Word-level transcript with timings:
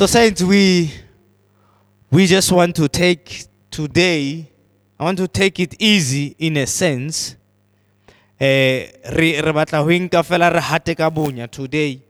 So, 0.00 0.06
saints, 0.06 0.42
we 0.42 0.90
we 2.10 2.24
just 2.24 2.50
want 2.52 2.74
to 2.76 2.88
take 2.88 3.44
today. 3.70 4.50
I 4.98 5.04
want 5.04 5.18
to 5.18 5.28
take 5.28 5.60
it 5.60 5.74
easy 5.78 6.34
in 6.38 6.56
a 6.56 6.66
sense. 6.66 7.36
Eh, 8.40 8.92
today. 11.52 12.02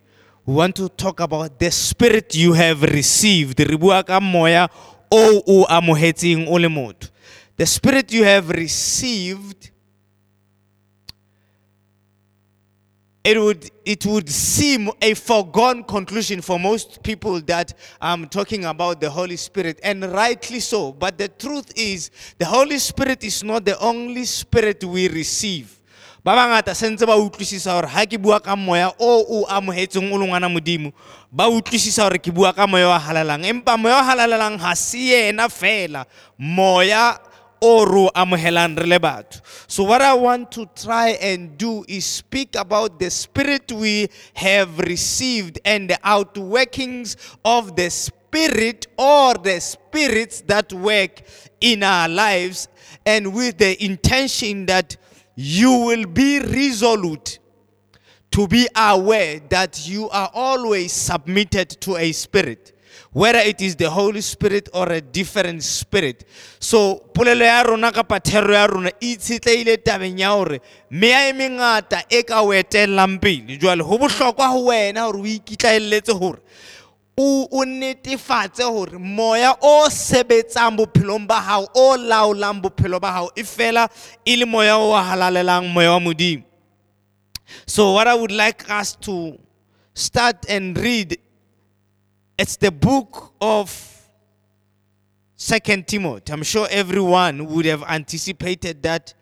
We 0.46 0.54
want 0.54 0.76
to 0.76 0.88
talk 0.88 1.18
about 1.18 1.58
the 1.58 1.72
spirit 1.72 2.36
you 2.36 2.52
have 2.52 2.80
received. 2.84 3.56
The 3.56 3.66
spirit 7.66 8.12
you 8.12 8.22
have 8.22 8.50
received 8.50 9.69
it 13.30 13.38
would 13.38 13.70
it 13.84 14.06
would 14.06 14.28
seem 14.28 14.90
a 15.00 15.14
foregone 15.14 15.84
conclusion 15.84 16.42
for 16.42 16.58
most 16.58 17.02
people 17.02 17.40
that 17.42 17.72
I'm 18.00 18.28
talking 18.28 18.64
about 18.64 19.00
the 19.00 19.08
Holy 19.10 19.36
Spirit, 19.36 19.78
and 19.82 20.02
rightly 20.12 20.58
so. 20.60 20.92
But 20.92 21.16
the 21.18 21.28
truth 21.28 21.72
is, 21.76 22.10
the 22.38 22.44
Holy 22.44 22.78
Spirit 22.78 23.22
is 23.22 23.44
not 23.44 23.64
the 23.64 23.78
only 23.78 24.24
spirit 24.24 24.82
we 24.84 25.08
receive. 25.08 25.76
ba 26.20 26.36
bangata 26.36 26.74
sentse 26.76 27.06
ba 27.08 27.16
utlwisisa 27.16 27.72
gore 27.72 27.88
ha 27.88 28.04
ke 28.04 28.20
bua 28.20 28.36
ka 28.44 28.52
moya 28.52 28.92
o 29.00 29.24
o 29.24 29.36
amohetseng 29.48 30.04
o 30.12 30.20
le 30.20 30.28
ngwana 30.28 30.52
modimo 30.52 30.92
ba 31.32 31.48
utlwisisa 31.48 32.04
gore 32.04 32.20
ke 32.20 32.28
bua 32.28 32.52
ka 32.52 32.68
moya 32.68 32.92
wa 32.92 33.00
halalang 33.00 33.40
empa 33.40 33.72
moya 33.80 33.96
wa 33.96 34.04
halalelang 34.04 34.60
ha 34.60 34.76
se 34.76 35.16
yena 35.16 35.48
fela 35.48 36.04
moya 36.36 37.16
o 37.60 37.84
re 37.84 38.00
o 38.06 38.10
amogelang 38.14 38.76
re 38.78 38.86
le 38.86 38.98
batho 38.98 39.40
so 39.66 39.84
what 39.84 40.00
i 40.02 40.14
want 40.14 40.50
to 40.50 40.66
try 40.74 41.10
and 41.20 41.56
do 41.58 41.84
is 41.88 42.04
speak 42.04 42.56
about 42.56 42.98
the 42.98 43.10
spirit 43.10 43.70
we 43.72 44.08
have 44.34 44.78
received 44.80 45.58
and 45.64 45.90
the 45.90 45.98
outworkings 46.04 47.16
of 47.44 47.76
the 47.76 47.90
spirit 47.90 48.86
or 48.96 49.34
the 49.34 49.60
spirits 49.60 50.40
that 50.42 50.72
work 50.72 51.22
in 51.60 51.82
our 51.82 52.08
lives 52.08 52.68
and 53.04 53.32
with 53.34 53.58
the 53.58 53.82
intention 53.84 54.66
that 54.66 54.96
you 55.34 55.70
will 55.72 56.06
be 56.06 56.38
resolute 56.40 57.38
to 58.30 58.46
be 58.46 58.68
aware 58.76 59.40
that 59.48 59.88
you 59.88 60.08
are 60.10 60.30
always 60.32 60.92
submitted 60.92 61.68
to 61.68 61.96
a 61.96 62.12
spirit 62.12 62.72
whether 63.12 63.38
it 63.38 63.60
is 63.60 63.76
the 63.76 63.90
holy 63.90 64.20
spirit 64.20 64.68
or 64.72 64.90
a 64.92 65.00
different 65.00 65.62
spirit. 65.62 66.24
So 66.58 67.02
polelo 67.12 67.44
ya 67.44 67.62
rona 67.62 67.92
kapa 67.92 68.20
thero 68.20 68.52
ya 68.52 68.66
rona 68.66 68.90
e 69.00 69.16
itshetleile 69.16 69.76
tabeng 69.82 70.18
ya 70.18 70.34
gore 70.34 70.60
meya 70.90 71.28
e 71.28 71.32
mengata 71.32 72.04
e 72.10 72.22
ka 72.22 72.42
o 72.42 72.52
etelelang 72.52 73.20
pele. 73.20 73.58
Jwale 73.58 73.82
go 73.82 73.98
bohlokwa 73.98 74.52
go 74.52 74.66
wena 74.66 75.10
gore 75.10 75.20
o 75.20 75.26
ikitlaeletse 75.26 76.18
gore 76.18 76.40
o 77.20 77.64
netefatse 77.64 78.62
gore 78.62 78.98
moya 78.98 79.54
o 79.60 79.88
sebetsang 79.90 80.76
bophelong 80.76 81.26
ba 81.26 81.40
hao 81.40 81.68
o 81.74 81.96
laolang 81.96 82.62
bophelo 82.62 83.00
ba 83.00 83.12
hao 83.12 83.30
e 83.36 83.42
fela 83.42 83.88
e 84.24 84.36
le 84.36 84.46
moya 84.46 84.76
o 84.78 84.92
halalelang 84.92 85.68
moya 85.72 85.92
wa 85.92 86.00
modimo. 86.00 86.44
So 87.66 87.92
what 87.92 88.06
i 88.06 88.14
would 88.14 88.32
like 88.32 88.68
us 88.70 88.96
to 89.02 89.38
start 89.94 90.46
and 90.48 90.78
read 90.78 91.18
it's 92.40 92.56
the 92.56 92.70
book 92.70 93.34
of 93.38 93.68
second 95.36 95.86
timothy. 95.86 96.32
I'm 96.32 96.42
sure 96.42 96.66
everyone 96.70 97.44
would 97.44 97.66
have 97.66 97.82
anticipated 97.82 98.82
that 98.82 99.12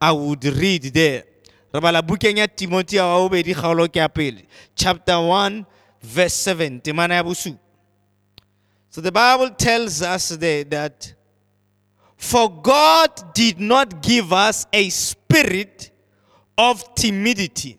i 0.00 0.10
would 0.10 0.44
read 0.44 0.82
there. 0.92 1.22
Re 1.72 1.80
bala 1.80 2.02
bukeng 2.02 2.38
ya 2.38 2.46
timothy 2.46 2.98
wa 2.98 3.28
bobedi 3.28 3.54
kgaolo 3.54 3.86
ke 3.88 3.96
ya 3.96 4.08
pele. 4.08 4.42
Chapter 4.74 5.14
1 5.14 5.64
verse 6.02 6.34
7 6.34 6.80
temana 6.80 7.14
ya 7.14 7.22
bosupa 7.22 7.58
so 8.90 9.00
the 9.00 9.10
bible 9.10 9.50
tells 9.50 10.02
us 10.02 10.28
there 10.36 10.64
that 10.64 11.14
for 12.16 12.48
god 12.62 13.10
did 13.34 13.58
not 13.58 14.02
give 14.02 14.32
us 14.32 14.66
a 14.72 14.88
spirit 14.90 15.90
of 16.58 16.94
timidity 16.94 17.78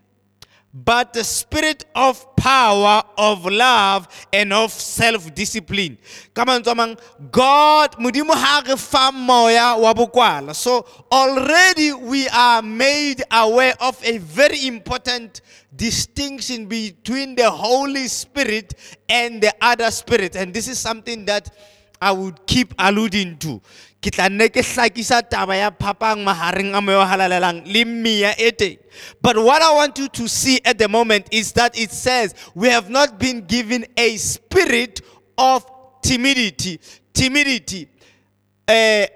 but 0.78 1.14
the 1.14 1.24
spirit 1.24 1.86
of 1.96 2.36
power, 2.36 3.02
of 3.18 3.46
love, 3.46 4.10
and 4.34 4.52
of 4.52 4.72
self-discipline. 4.72 5.98
Come 6.34 6.62
mang, 6.76 6.98
God, 7.32 7.94
modimo 7.94 8.34
ha 8.34 9.12
moya. 9.14 10.54
So 10.54 10.86
already 11.10 11.94
we 11.94 12.28
are 12.28 12.62
made 12.62 13.24
aware 13.32 13.74
of 13.80 13.98
a 14.04 14.18
very 14.18 14.68
important 14.68 15.40
distinction 15.74 16.66
between 16.66 17.36
the 17.36 17.50
Holy 17.50 18.10
Spirit 18.10 18.74
and 19.08 19.42
the 19.42 19.54
other 19.62 19.90
spirit. 19.92 20.36
And 20.36 20.54
this 20.54 20.68
is 20.68 20.78
something 20.78 21.24
that 21.26 21.56
I 22.06 22.12
would 22.12 22.46
keep 22.46 22.72
alluding 22.78 23.38
to. 23.40 23.60
But 29.22 29.38
what 29.40 29.62
I 29.64 29.74
want 29.74 29.98
you 29.98 30.08
to 30.10 30.28
see 30.28 30.62
at 30.64 30.78
the 30.78 30.88
moment 30.88 31.28
is 31.32 31.52
that 31.54 31.76
it 31.76 31.90
says 31.90 32.36
we 32.54 32.68
have 32.68 32.92
not 32.92 33.18
been 33.18 33.42
given 33.48 33.88
a 33.98 34.18
spirit 34.18 35.02
of 35.36 35.66
timidity. 36.04 36.80
Timidity. 37.12 37.90
Eh. 38.68 39.08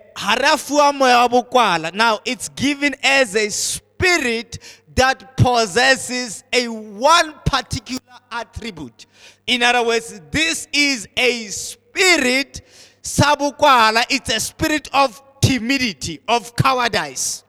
Now 1.94 2.20
it's 2.26 2.50
given 2.50 2.96
as 3.04 3.36
a 3.36 3.50
spirit 3.50 4.58
that 4.96 5.38
possesses 5.38 6.44
a 6.52 6.68
one 6.68 7.36
particular 7.46 8.02
attribute. 8.32 9.06
In 9.46 9.62
other 9.62 9.86
words, 9.86 10.20
this 10.32 10.68
is 10.74 11.08
a 11.16 11.46
spirit 11.50 12.62
sabukwala 13.10 14.06
it's 14.10 14.30
a 14.34 14.40
spirit 14.40 14.88
of 14.94 15.22
timidity 15.42 16.20
of 16.28 16.56
cowardice. 16.56 17.44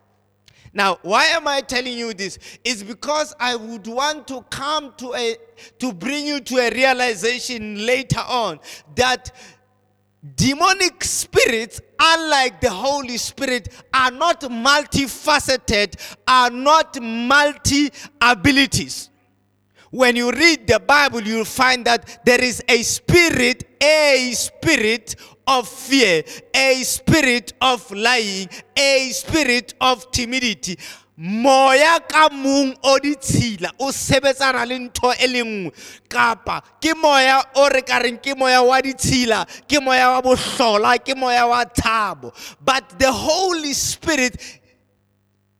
Now 0.72 0.98
why 1.02 1.24
am 1.26 1.48
i 1.48 1.60
telling 1.60 1.98
you 1.98 2.14
this? 2.14 2.38
It's 2.64 2.82
because 2.82 3.34
i 3.38 3.54
would 3.56 3.86
want 3.86 4.26
to 4.28 4.42
come 4.50 4.94
to 4.96 5.14
a 5.14 5.36
to 5.78 5.92
bring 5.92 6.26
you 6.26 6.40
to 6.40 6.56
a 6.58 6.70
realization 6.70 7.84
later 7.84 8.20
on 8.26 8.58
that 8.94 9.32
demonic 10.36 11.02
spirits 11.04 11.80
unlike 11.98 12.60
the 12.60 12.70
holy 12.70 13.16
spirit 13.16 13.68
are 13.92 14.10
not 14.10 14.40
multifaceted 14.42 15.96
are 16.26 16.50
not 16.50 17.00
multi 17.02 17.90
abilities 18.20 19.10
when 19.90 20.14
you 20.14 20.30
read 20.30 20.66
the 20.68 20.78
Bible, 20.78 21.20
you'll 21.20 21.44
find 21.44 21.84
that 21.84 22.20
there 22.24 22.42
is 22.42 22.62
a 22.68 22.82
spirit, 22.82 23.64
a 23.82 24.32
spirit 24.34 25.16
of 25.50 25.68
fear, 25.68 26.22
a 26.54 26.82
spirit 26.84 27.52
of 27.60 27.90
lying, 27.90 28.48
a 28.78 29.10
spirit 29.12 29.74
of 29.80 30.10
timidity. 30.12 30.78
moya 31.20 32.00
ka 32.08 32.32
mong 32.32 32.72
o 32.80 32.96
ditshila 32.96 33.68
o 33.78 33.92
sebetsana 33.92 34.64
le 34.64 34.78
ntho 34.88 35.12
e 35.20 35.26
le 35.28 35.42
nngwe 35.44 35.72
kapa 36.08 36.62
ke 36.80 36.96
moya 36.96 37.44
o 37.60 37.68
re 37.68 37.82
ka 37.84 38.00
reng 38.00 38.16
ke 38.16 38.32
moya 38.32 38.62
wa 38.64 38.80
ditshila 38.80 39.44
ke 39.68 39.76
moya 39.84 40.16
wa 40.16 40.20
bohlola 40.24 40.96
ke 40.96 41.12
moya 41.12 41.44
wa 41.44 41.60
thabo 41.64 42.32
but 42.64 42.96
the 42.98 43.12
holy 43.12 43.74
spirit 43.76 44.40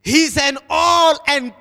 He's 0.03 0.39
an 0.39 0.57
all 0.71 1.19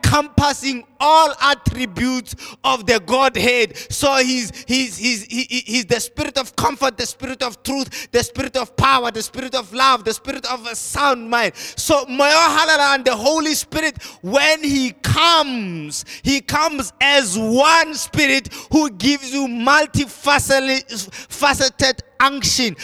encompassing, 0.10 0.84
all 1.00 1.34
attributes 1.42 2.36
of 2.64 2.86
the 2.86 3.00
Godhead. 3.00 3.78
So 3.78 4.18
he's, 4.18 4.52
he's, 4.68 4.98
he's, 4.98 5.24
he, 5.24 5.44
he's 5.44 5.86
the 5.86 6.00
spirit 6.00 6.38
of 6.38 6.56
comfort, 6.56 6.98
the 6.98 7.06
spirit 7.06 7.44
of 7.44 7.62
truth, 7.64 8.12
the 8.12 8.24
spirit 8.24 8.58
of 8.58 8.76
power, 8.76 9.12
the 9.12 9.22
spirit 9.22 9.56
of 9.56 9.72
love, 9.74 10.04
the 10.04 10.14
spirit 10.14 10.46
of 10.52 10.66
a 10.68 10.76
sound 10.76 11.30
mind. 11.30 11.56
So 11.56 12.06
Moyohalala 12.06 12.96
and 12.96 13.06
the 13.06 13.16
Holy 13.16 13.54
Spirit, 13.54 14.02
when 14.22 14.64
he 14.64 14.92
comes, 14.92 16.06
he 16.24 16.42
comes 16.42 16.92
as 17.00 17.38
one 17.38 17.94
spirit 17.94 18.54
who 18.72 18.90
gives 18.90 19.34
you 19.34 19.48
multifaceted 19.48 22.02
unction. 22.20 22.76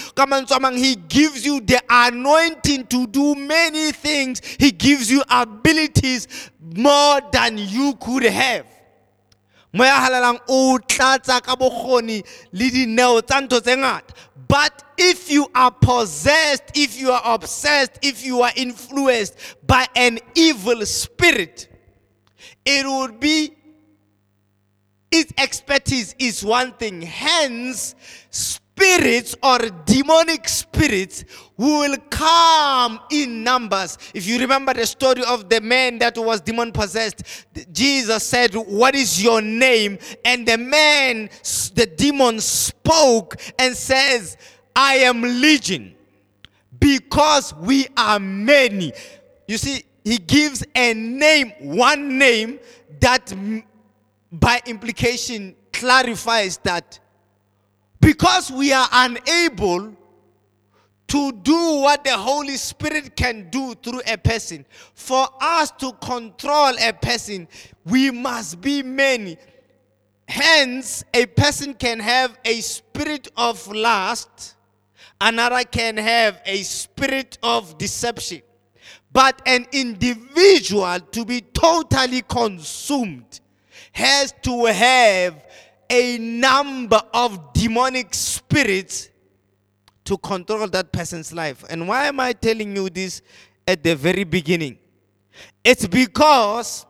He 0.76 0.96
gives 0.96 1.46
you 1.46 1.60
the 1.60 1.82
anointing 1.90 2.88
to 2.88 3.08
do 3.08 3.36
many 3.36 3.92
things. 3.92 4.42
He 4.58 4.72
gives 4.72 5.12
you 5.12 5.24
abilities 5.30 6.52
more 6.74 7.22
than 7.32 7.58
you 7.58 7.94
could 8.00 8.24
have. 8.24 8.66
moya 9.76 9.92
halalang 9.92 10.40
o 10.48 10.80
tlatsa 10.80 11.42
ka 11.44 11.56
bokgoni 11.56 12.24
le 12.54 12.70
dineo 12.72 13.22
tsa 13.22 13.42
ntho 13.42 13.60
tse 13.62 13.76
ngata 13.76 14.14
but 14.48 14.84
if 14.98 15.30
you 15.30 15.48
are 15.54 15.72
possessed 15.72 16.64
if 16.76 16.98
you 16.98 17.12
are 17.12 17.22
obsessed 17.36 18.00
if 18.02 18.26
you 18.26 18.42
are 18.42 18.54
influenced 18.56 19.36
by 19.68 19.86
an 19.96 20.18
evil 20.34 20.86
spirit 20.86 21.68
it 22.64 22.86
would 22.88 23.20
be 23.20 23.52
its 25.12 25.34
expertise 25.38 26.16
is 26.20 26.44
one 26.44 26.72
thing 26.74 27.02
hence 27.02 27.96
spirits 28.86 29.36
or 29.42 29.60
demonic 29.86 30.48
spirits 30.48 31.26
will 31.58 31.96
come 32.10 33.00
in 33.12 33.44
numbers. 33.44 33.98
If 34.14 34.28
you 34.28 34.40
remember 34.40 34.74
the 34.74 34.86
story 34.86 35.24
of 35.24 35.50
the 35.50 35.62
man 35.62 36.00
that 36.00 36.18
was 36.18 36.42
demon 36.42 36.72
possessed, 36.72 37.24
Jesus 37.72 38.24
said, 38.24 38.54
What 38.54 38.96
is 38.96 39.24
your 39.24 39.42
name? 39.42 39.98
And 40.24 40.48
the 40.48 40.58
man, 40.58 41.30
the 41.76 41.92
demon 41.96 42.40
spoke 42.40 43.38
and 43.58 43.76
says, 43.76 44.38
I 44.76 44.96
am 44.98 45.22
Legion 45.22 45.96
because 46.80 47.54
we 47.56 47.88
are 47.96 48.20
many. 48.20 48.94
You 49.48 49.58
see, 49.58 49.84
he 50.04 50.18
gives 50.18 50.64
a 50.76 50.94
name, 50.94 51.54
one 51.60 52.18
name 52.18 52.60
that 53.00 53.34
by 54.32 54.62
implication 54.66 55.56
clarifies 55.72 56.58
that 56.64 57.00
because 58.06 58.52
we 58.52 58.72
are 58.72 58.88
unable 58.92 59.92
to 61.08 61.32
do 61.32 61.80
what 61.80 62.04
the 62.04 62.16
Holy 62.16 62.56
Spirit 62.56 63.16
can 63.16 63.50
do 63.50 63.74
through 63.74 64.02
a 64.06 64.16
person, 64.16 64.64
for 64.94 65.28
us 65.42 65.72
to 65.72 65.92
control 65.94 66.76
a 66.80 66.94
person, 66.94 67.48
we 67.84 68.12
must 68.12 68.62
be 68.62 68.84
many. 68.84 69.38
Hence, 70.28 71.04
a 71.16 71.26
person 71.26 71.74
can 71.74 72.00
have 72.00 72.38
a 72.46 72.62
spirit 72.62 73.28
of 73.36 73.68
lust, 73.70 74.56
another 75.20 75.64
can 75.64 75.98
have 75.98 76.40
a 76.46 76.62
spirit 76.62 77.40
of 77.42 77.76
deception. 77.80 78.44
But 79.12 79.42
an 79.48 79.66
individual 79.72 81.00
to 81.00 81.26
be 81.26 81.42
totally 81.42 82.22
consumed 82.22 83.40
has 83.94 84.32
to 84.44 84.66
have 84.66 85.44
a 85.90 86.18
number 86.18 87.02
of 87.14 87.54
demonic 87.54 88.14
spirits 88.14 89.10
to 90.06 90.18
control 90.18 90.68
that 90.68 90.92
person's 90.92 91.34
life. 91.34 91.64
And 91.70 91.88
why 91.88 92.08
am 92.08 92.20
I 92.20 92.34
telling 92.34 92.76
you 92.76 92.90
this 92.90 93.22
at 93.68 93.84
the 93.84 93.96
very 93.96 94.24
beginning? 94.24 94.78
It's 95.64 95.88
because 95.88 96.86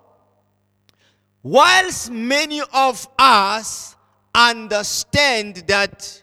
whilst 1.41 2.11
many 2.11 2.61
of 2.73 3.07
us 3.17 3.95
understand 4.33 5.63
that 5.67 6.21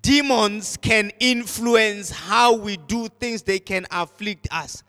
demons 0.00 0.78
can 0.78 1.12
influence 1.20 2.10
how 2.10 2.54
we 2.56 2.78
do 2.78 3.08
things, 3.20 3.42
they 3.42 3.58
can 3.58 3.86
afflict 3.90 4.48
us. 4.50 4.82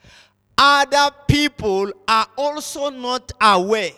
Other 0.57 1.13
people 1.27 1.91
are 2.07 2.27
also 2.37 2.89
not 2.89 3.31
aware 3.41 3.91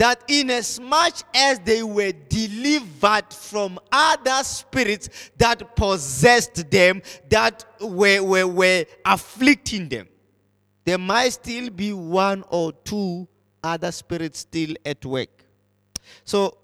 that 0.00 0.24
inasmuch 0.28 1.12
as 1.34 1.58
they 1.60 1.82
were 1.82 2.10
delivered 2.30 3.30
from 3.34 3.78
other 3.92 4.42
spirits 4.44 5.30
that 5.36 5.76
possessed 5.76 6.70
them, 6.70 7.02
that 7.28 7.66
were, 7.82 8.22
were, 8.22 8.46
were 8.46 8.86
afflicting 9.04 9.90
them, 9.90 10.08
there 10.86 10.96
might 10.96 11.28
still 11.28 11.68
be 11.68 11.92
one 11.92 12.42
or 12.48 12.72
two 12.72 13.28
other 13.62 13.92
spirits 13.92 14.38
still 14.38 14.74
at 14.86 15.04
work. 15.04 15.44
So 16.24 16.56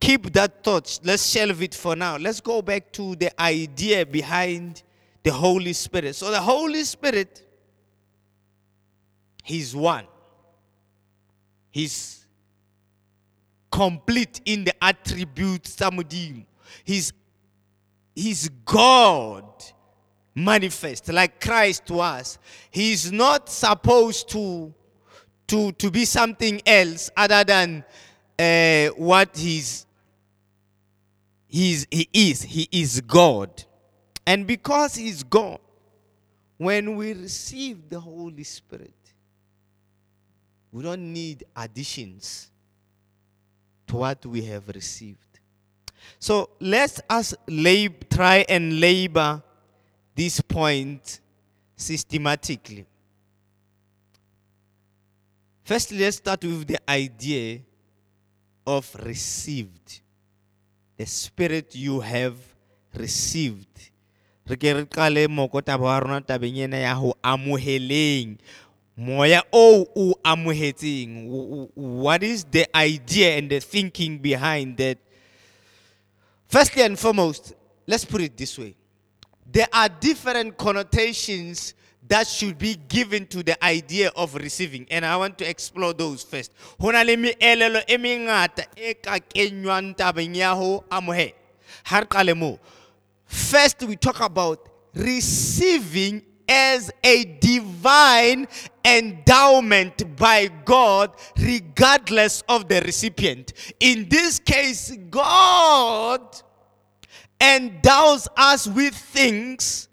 keep 0.00 0.32
that 0.32 0.64
thought. 0.64 0.98
Let's 1.04 1.24
shelve 1.24 1.62
it 1.62 1.76
for 1.76 1.94
now. 1.94 2.16
Let's 2.16 2.40
go 2.40 2.62
back 2.62 2.90
to 2.94 3.14
the 3.14 3.40
idea 3.40 4.04
behind 4.04 4.82
the 5.22 5.30
Holy 5.30 5.72
Spirit. 5.72 6.16
So, 6.16 6.32
the 6.32 6.40
Holy 6.40 6.82
Spirit, 6.82 7.46
He's 9.44 9.76
one, 9.76 10.08
He's 11.70 12.19
complete 13.70 14.40
in 14.44 14.64
the 14.64 14.84
attributes. 14.84 15.78
He's, 16.84 17.12
he's 18.14 18.48
God 18.64 19.44
manifest, 20.34 21.12
like 21.12 21.40
Christ 21.40 21.90
was. 21.90 22.38
He's 22.70 23.12
not 23.12 23.48
supposed 23.48 24.28
to, 24.30 24.72
to, 25.48 25.72
to 25.72 25.90
be 25.90 26.04
something 26.04 26.60
else 26.66 27.10
other 27.16 27.44
than 27.44 27.84
uh, 28.38 28.86
what 28.96 29.36
he's 29.36 29.86
He's, 31.50 31.84
he 31.90 32.08
is. 32.12 32.42
He 32.42 32.68
is 32.70 33.00
God. 33.00 33.64
And 34.24 34.46
because 34.46 34.94
He's 34.94 35.24
God, 35.24 35.58
when 36.56 36.94
we 36.94 37.12
receive 37.12 37.88
the 37.88 37.98
Holy 37.98 38.44
Spirit, 38.44 38.94
we 40.70 40.84
don't 40.84 41.12
need 41.12 41.42
additions 41.56 42.49
what 43.92 44.24
we 44.26 44.42
have 44.42 44.68
received. 44.68 45.18
So 46.18 46.50
let 46.60 47.00
us 47.08 47.34
lab- 47.48 48.08
try 48.10 48.44
and 48.48 48.80
labor 48.80 49.42
this 50.14 50.40
point 50.40 51.20
systematically. 51.76 52.86
First, 55.62 55.92
let's 55.92 56.16
start 56.16 56.42
with 56.44 56.66
the 56.66 56.78
idea 56.90 57.60
of 58.66 58.94
received 59.04 60.00
the 60.96 61.06
spirit 61.06 61.74
you 61.74 62.00
have 62.00 62.36
received 62.94 63.90
moya 69.00 69.42
oh, 69.50 69.86
o 69.96 70.10
o 70.12 70.14
amohetseng 70.24 71.26
what 71.74 72.22
is 72.22 72.44
the 72.44 72.68
idea 72.76 73.38
and 73.38 73.50
the 73.50 73.58
thinking 73.58 74.18
behind 74.18 74.76
that 74.76 74.98
firstly 76.48 76.82
and 76.82 76.98
foremost 76.98 77.54
let's 77.86 78.04
put 78.04 78.20
it 78.20 78.36
this 78.36 78.58
way 78.58 78.74
there 79.50 79.68
are 79.72 79.88
different 79.88 80.56
connotations 80.58 81.72
that 82.08 82.26
should 82.26 82.58
be 82.58 82.74
given 82.88 83.26
to 83.28 83.42
the 83.42 83.62
idea 83.64 84.10
of 84.16 84.34
receiving. 84.34 84.84
And 84.90 85.06
I 85.06 85.16
want 85.16 85.38
to 85.38 85.48
explore 85.48 85.92
those 85.92 86.24
first. 86.24 86.52
First, 93.26 93.82
we 93.84 93.96
talk 93.96 94.20
about 94.20 94.68
receiving 94.92 96.22
as 96.50 96.90
a 97.04 97.24
divine 97.40 98.48
endowment 98.84 100.16
by 100.16 100.48
God, 100.64 101.12
regardless 101.38 102.42
of 102.48 102.68
the 102.68 102.82
recipient. 102.82 103.54
In 103.78 104.08
this 104.08 104.38
case, 104.38 104.94
God 105.08 106.20
endows 107.40 108.28
us 108.36 108.66
with 108.66 108.94
things 108.94 109.88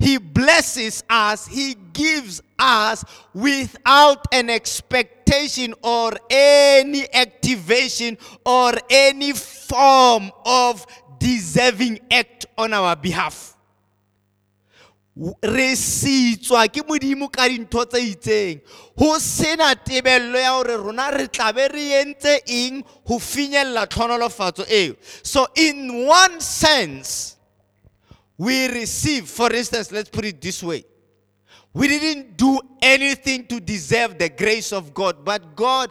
he 0.00 0.16
blesses 0.16 1.04
us, 1.10 1.46
He 1.46 1.76
gives 1.92 2.42
us 2.58 3.04
without 3.34 4.26
an 4.32 4.48
expectation 4.48 5.74
or 5.82 6.12
any 6.30 7.06
activation 7.14 8.16
or 8.44 8.72
any 8.88 9.34
form 9.34 10.32
of 10.46 10.86
deserving 11.18 12.00
act 12.10 12.46
on 12.56 12.72
our 12.72 12.96
behalf. 12.96 13.58
Re 15.42 15.76
sitswa 15.76 16.68
ke 16.68 16.82
modimo 16.88 17.28
ka 17.28 17.48
dintho 17.48 17.84
tse 17.84 18.00
itseng 18.12 18.60
go 18.96 19.18
sena 19.18 19.74
tebello 19.74 20.38
ya 20.38 20.56
gore 20.56 20.76
rona 20.76 21.10
re 21.10 21.26
tlabe 21.28 21.68
re 21.72 22.00
entse 22.02 22.40
eng 22.46 22.84
go 23.06 23.18
finyella 23.18 23.86
tlhonolofatso 23.86 24.64
eo 24.68 24.94
so 25.22 25.46
in 25.56 26.06
one 26.06 26.40
sense 26.40 27.40
we 28.40 28.68
receive, 28.68 29.28
for 29.28 29.52
instance, 29.52 29.92
let's 29.92 30.08
put 30.08 30.24
it 30.24 30.40
this 30.40 30.62
way. 30.62 30.82
We 31.74 31.88
didn't 31.88 32.38
do 32.38 32.58
anything 32.80 33.46
to 33.48 33.60
deserve 33.60 34.18
the 34.18 34.30
grace 34.30 34.72
of 34.72 34.94
God, 34.94 35.26
but 35.26 35.54
God 35.54 35.90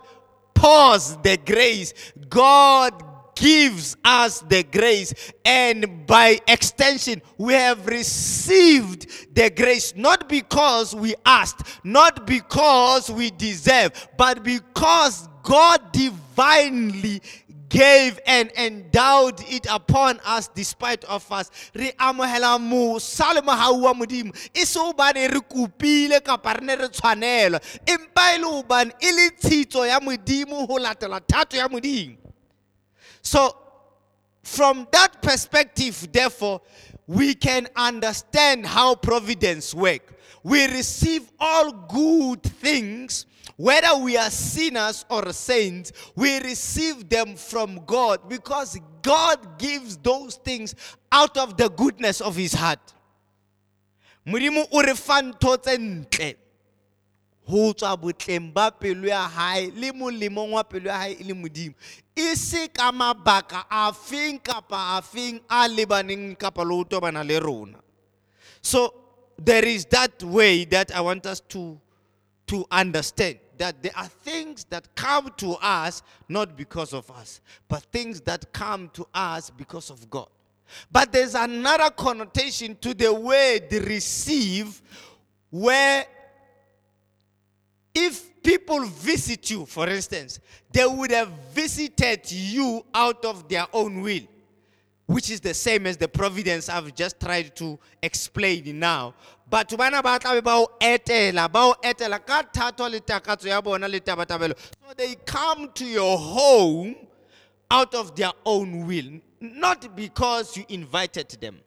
pours 0.55 1.15
the 1.17 1.37
grace. 1.45 1.93
God 2.27 2.91
gives 3.39 3.95
us 4.03 4.41
the 4.41 4.63
grace, 4.63 5.13
and 5.45 6.05
by 6.05 6.39
extension, 6.47 7.21
we 7.37 7.53
have 7.53 7.87
received 7.87 9.33
the 9.33 9.49
grace 9.49 9.93
not 9.95 10.27
because 10.27 10.93
we 10.93 11.15
asked, 11.25 11.61
not 11.83 12.27
because 12.27 13.09
we 13.09 13.31
deserve, 13.31 13.91
but 14.17 14.43
because 14.43 15.29
God 15.43 15.93
divinely 15.93 17.21
gave 17.69 18.19
and 18.25 18.51
endowed 18.57 19.39
it 19.47 19.65
upon 19.69 20.19
us 20.25 20.49
despite 20.49 21.05
of 21.05 21.31
us. 21.31 21.49
Re 21.73 21.93
wa 21.99 22.13
modimo 23.93 24.33
e 24.53 24.65
re 25.13 25.27
re 25.27 25.39
empa 27.85 28.37
tshitso 29.39 29.87
ya 29.87 29.99
modimo 29.99 30.67
latela 30.79 31.21
thato 31.21 31.57
ya 31.57 31.69
modimo 31.69 32.18
so 33.29 33.55
from 34.41 34.87
that 34.91 35.21
perspective 35.21 36.07
therefore 36.11 36.61
we 37.05 37.35
can 37.35 37.67
understand 37.75 38.65
how 38.65 38.95
providence 38.95 39.73
work 39.75 40.01
we 40.43 40.65
receive 40.67 41.29
all 41.39 41.71
good 41.71 42.41
things 42.41 43.25
whether 43.59 43.93
we 44.01 44.15
are 44.15 44.29
sinners 44.29 45.03
or 45.09 45.33
saints, 45.33 45.91
we 46.15 46.39
receive 46.39 47.09
them 47.09 47.35
from 47.35 47.83
God 47.85 48.29
because 48.29 48.79
God 49.01 49.59
gives 49.59 49.97
those 49.97 50.35
things 50.37 50.75
out 51.11 51.35
of 51.35 51.57
the 51.57 51.67
goodness 51.69 52.21
of 52.21 52.37
his 52.37 52.53
heart. 52.53 52.79
O 54.25 54.31
re 54.81 54.93
fa 54.95 55.19
ntho 55.21 55.57
tse 55.61 55.75
ntle 55.77 56.35
ho 57.49 57.73
tswa 57.73 57.97
botleng 57.97 58.53
ba 58.53 58.71
pelo 58.71 59.07
ya 59.07 59.27
hae 59.27 59.71
le 59.75 59.91
molemong 59.91 60.51
wa 60.51 60.63
pelo 60.63 60.89
ya 60.89 60.97
hae 60.97 61.13
e 61.19 61.23
le 61.23 61.33
modimo. 61.33 61.75
E 62.15 62.35
se 62.35 62.67
ka 62.67 62.91
mabaka 62.91 63.65
kapa 64.43 65.01
a 65.49 65.67
lebaneng 65.67 66.37
kapa 66.37 66.61
le 66.63 66.75
ho 66.75 66.83
tobana 66.83 67.25
le 67.25 67.39
rona. 67.39 67.79
So 68.61 68.93
there 69.37 69.65
is 69.65 69.85
that 69.85 70.21
way 70.23 70.65
that 70.65 70.93
i 70.93 71.01
want 71.01 71.25
us 71.25 71.39
to 71.39 71.79
to 72.45 72.65
understand 72.71 73.39
that 73.57 73.81
there 73.81 73.91
are 73.95 74.07
things 74.07 74.65
that 74.65 74.93
come 74.95 75.31
to 75.37 75.51
us 75.61 76.01
not 76.27 76.57
because 76.57 76.93
of 76.93 77.09
us 77.11 77.41
but 77.67 77.83
things 77.91 78.21
that 78.21 78.51
come 78.53 78.89
to 78.93 79.07
us 79.13 79.49
because 79.49 79.89
of 79.89 80.09
god. 80.09 80.27
But 80.91 81.11
there's 81.11 81.35
another 81.35 81.89
connotation 81.89 82.75
to 82.81 82.93
the 82.93 83.11
word 83.13 83.71
receive 83.71 84.81
where 85.49 86.05
if 87.93 88.41
people 88.43 88.85
visit 88.85 89.49
you, 89.49 89.65
for 89.65 89.87
instance, 89.87 90.39
they 90.71 90.85
would 90.85 91.11
have 91.11 91.29
visited 91.53 92.31
you 92.31 92.85
out 92.93 93.25
of 93.25 93.47
their 93.49 93.65
own 93.73 94.01
will, 94.01 94.21
which 95.05 95.29
is 95.29 95.41
the 95.41 95.53
same 95.53 95.87
as 95.87 95.97
the 95.97 96.07
providence 96.07 96.69
I've 96.69 96.93
just 96.95 97.19
tried 97.19 97.55
to 97.57 97.79
explain 98.01 98.79
now. 98.79 99.15
But 99.49 99.75
bana 99.75 100.03
ba 100.03 100.19
be 100.19 100.41
ba 100.41 100.51
o 100.51 100.67
etela 100.79 101.51
ba 101.51 101.59
o 101.59 101.75
etela 101.83 102.23
ka 102.23 102.43
thato 102.43 102.89
le 102.89 102.99
takatso 102.99 103.47
ya 103.47 103.59
bona 103.61 103.87
le. 103.87 103.99
So 104.05 104.93
they 104.95 105.15
come 105.25 105.71
to 105.73 105.85
your 105.85 106.17
home 106.17 106.95
out 107.71 107.95
of 107.95 108.15
their 108.15 108.31
own 108.45 108.85
will, 108.85 109.19
not 109.39 109.95
because 109.95 110.55
you 110.55 110.65
invited 110.69 111.29
them. 111.41 111.59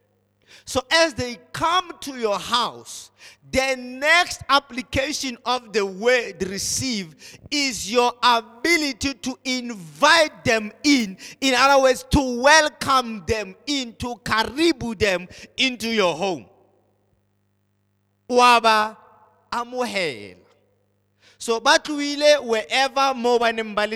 So 0.65 0.83
as 0.91 1.15
they 1.15 1.39
come 1.53 1.93
to 2.01 2.19
your 2.19 2.39
house, 2.39 3.11
the 3.51 3.77
next 3.77 4.43
application 4.49 5.37
of 5.45 5.73
the 5.73 5.85
word 5.85 6.43
receive 6.49 7.15
is 7.51 7.91
your 7.91 8.13
ability 8.23 9.15
to 9.15 9.39
invite 9.45 10.45
them 10.45 10.73
in. 10.85 11.17
In 11.41 11.55
other 11.55 11.83
words, 11.83 12.05
to 12.11 12.41
welcome 12.41 13.25
them 13.27 13.55
in, 13.67 13.95
to 13.97 14.15
karibu 14.25 14.99
them 14.99 15.29
into 15.57 15.89
your 15.89 16.15
home. 16.15 16.47
Waba 18.29 18.97
amohela. 19.53 20.37
So 21.39 21.59
ba 21.59 21.79
tlohile 21.79 22.45
wherever 22.47 23.13
mo 23.15 23.39
ba 23.39 23.53
neng 23.53 23.75
ba. 23.75 23.91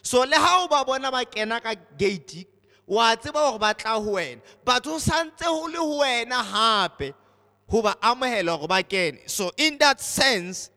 So 0.00 0.22
le 0.22 0.36
ha 0.36 0.62
o 0.64 0.68
ba 0.68 0.84
bona 0.86 1.10
ba 1.10 1.26
wa 2.86 3.16
tseba 3.16 3.50
hore 3.50 3.58
ba 3.58 3.74
tla 3.74 4.00
ho 4.00 4.12
wena. 4.12 4.40
Batho 4.64 4.98
santse 4.98 5.44
ho 5.44 5.66
le 5.66 5.78
ho 5.78 6.00
wena 6.00 6.42
hape 6.42 7.14
ho 7.68 7.82
ba 7.82 7.96
amohela 8.02 8.56
hore 8.56 8.68
ba 8.68 8.82
kene. 8.82 9.28
So 9.28 9.50
in 9.56 9.78
that 9.78 10.00
sense 10.00 10.70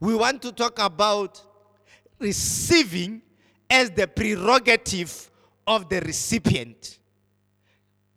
we 0.00 0.14
want 0.14 0.42
to 0.42 0.52
talk 0.52 0.78
about 0.78 1.42
receiving 2.18 3.22
as 3.68 3.90
the 3.90 4.06
prerogative 4.06 5.30
of 5.66 5.88
the 5.88 6.00
recipient. 6.00 6.98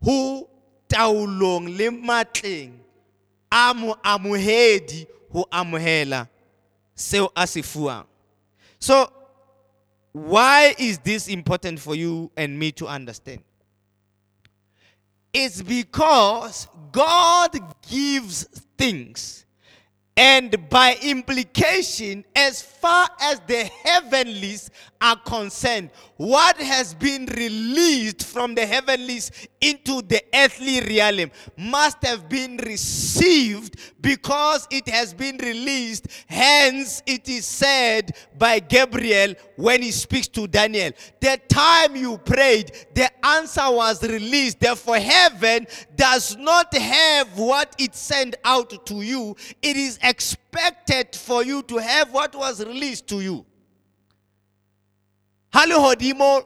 Ho 0.04 0.48
taolong 0.88 1.76
le 1.76 1.90
matleng 1.90 2.72
a 3.50 3.74
mo 3.74 3.94
amohedi 4.04 5.06
ho 5.32 5.46
amohela 5.52 6.28
seo 6.96 7.30
a 7.34 7.46
se 7.46 7.62
fuang. 7.62 8.06
So 8.78 9.10
why 10.12 10.74
is 10.78 10.98
this 10.98 11.28
important 11.28 11.80
for 11.80 11.94
you 11.94 12.30
and 12.36 12.58
me 12.58 12.72
to 12.72 12.86
understand? 12.86 13.42
It's 15.32 15.62
because 15.62 16.68
God 16.90 17.58
gives 17.88 18.44
things. 18.76 19.46
And 20.14 20.68
by 20.68 20.98
implication, 21.00 22.22
as 22.36 22.60
far 22.60 23.08
as 23.18 23.40
the 23.46 23.64
heavenlies 23.82 24.70
are 25.00 25.16
concerned, 25.16 25.88
what 26.18 26.58
has 26.58 26.92
been 26.92 27.24
released 27.24 28.26
from 28.26 28.54
the 28.54 28.66
heavenlies 28.66 29.30
into 29.62 30.02
the 30.02 30.22
earthly 30.34 30.82
realm 30.82 31.30
must 31.56 32.04
have 32.04 32.28
been 32.28 32.58
received 32.58 33.76
because 34.02 34.68
it 34.70 34.86
has 34.86 35.14
been 35.14 35.38
released. 35.38 36.08
Hence, 36.26 37.02
it 37.06 37.26
is 37.30 37.46
said 37.46 38.14
by 38.36 38.58
Gabriel 38.58 39.34
when 39.62 39.80
he 39.80 39.92
speaks 39.92 40.26
to 40.26 40.48
Daniel, 40.48 40.90
The 41.20 41.40
time 41.48 41.94
you 41.94 42.18
prayed, 42.18 42.72
the 42.94 43.08
answer 43.24 43.70
was 43.70 44.02
released. 44.02 44.58
Therefore, 44.58 44.98
heaven 44.98 45.68
does 45.94 46.36
not 46.36 46.74
have 46.74 47.38
what 47.38 47.74
it 47.78 47.94
sent 47.94 48.34
out 48.44 48.84
to 48.86 49.02
you, 49.02 49.36
it 49.62 49.76
is 49.76 50.00
expected 50.02 51.14
for 51.14 51.44
you 51.44 51.62
to 51.62 51.76
have 51.78 52.12
what 52.12 52.34
was 52.34 52.64
released 52.64 53.06
to 53.08 53.20
you. 53.20 53.46
ha 55.52 55.64
lehodimo 55.66 56.44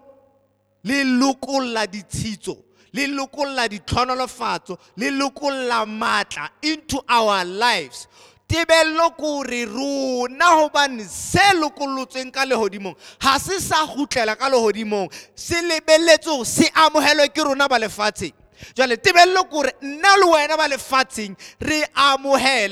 le 0.84 1.04
lokolla 1.04 1.86
ditshitso 1.86 2.62
le 2.92 3.06
lokolla 3.06 3.68
ditlhonolofatso 3.68 4.78
le 4.96 5.10
lokolla 5.10 5.86
matla 5.86 6.48
into 6.62 7.00
our 7.08 7.44
lives 7.44 8.08
tebello 8.48 9.10
ke 9.10 9.22
hore 9.22 9.64
rona 9.66 10.46
hobane 10.56 11.04
se 11.04 11.52
lokollotsweng 11.60 12.32
ka 12.32 12.44
lehodimong 12.44 12.96
ha 13.20 13.38
se 13.38 13.60
sa 13.60 13.86
kgutlela 13.86 14.36
ka 14.38 14.48
lehodimong. 14.48 15.10
Se 15.34 15.60
lebelletse 15.62 16.30
hore 16.30 16.44
se 16.44 16.68
amohelwe 16.74 17.28
ke 17.34 17.44
rona 17.44 17.68
ba 17.68 17.78
lefatsheng. 17.78 18.32
Jwale 18.74 18.96
tebello 18.96 19.44
ke 19.44 19.52
hore 19.52 19.72
nna 19.82 20.16
le 20.20 20.26
wena 20.32 20.56
ba 20.56 20.68
lefatsheng 20.68 21.36
re 21.60 21.84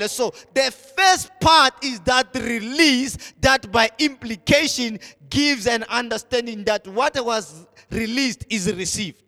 so 0.08 0.32
the 0.54 0.70
first 0.96 1.30
part 1.40 1.74
is 1.82 2.00
that 2.00 2.28
release 2.34 3.34
that 3.40 3.70
by 3.70 3.90
implication 3.98 4.98
gives 5.28 5.66
an 5.66 5.84
understanding 5.90 6.64
that 6.64 6.86
what 6.88 7.22
was 7.24 7.66
released 7.90 8.44
is 8.48 8.72
received 8.74 9.23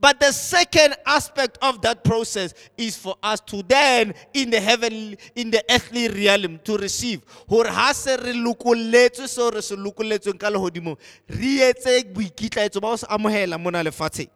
but 0.00 0.18
the 0.20 0.32
second 0.32 0.94
aspect 1.06 1.58
of 1.62 1.80
that 1.82 2.04
process 2.04 2.54
is 2.76 2.96
for 2.96 3.16
us 3.22 3.40
to 3.40 3.62
then 3.62 4.14
in 4.34 4.50
the 4.50 4.60
heavenly 4.60 5.18
in 5.34 5.50
the 5.50 5.64
earthly 5.70 6.08
realm 6.08 6.58
to 6.64 6.76
receive 6.76 7.22
ha 7.48 7.92
se 7.92 8.16
re 8.16 8.32
lokolletswe 8.32 9.28
seo 9.28 9.50
re 9.54 9.62
se 9.62 9.76
lokolletsweng 9.76 10.38
ka 10.38 10.50
lehodimong 10.50 10.96
re 11.28 11.72
etse 11.72 12.04
boikitlaetso 12.12 12.80
ba 12.80 12.88
ho 12.88 12.96
se 12.96 13.06
amohela 13.08 13.58
mona 13.58 13.82
lefatsheng 13.82 14.28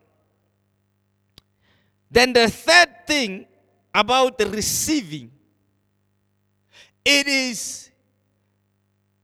then 2.11 2.33
the 2.33 2.49
third 2.49 3.07
thing 3.07 3.47
about 3.97 4.38
receiving, 4.41 5.31
it 7.05 7.26
is 7.26 7.91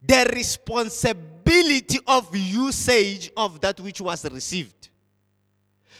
the 0.03 0.31
responsibility 0.35 1.99
of 2.07 2.35
usage 2.35 3.31
of 3.37 3.61
that 3.61 3.79
which 3.81 4.01
was 4.01 4.25
received. 4.31 4.89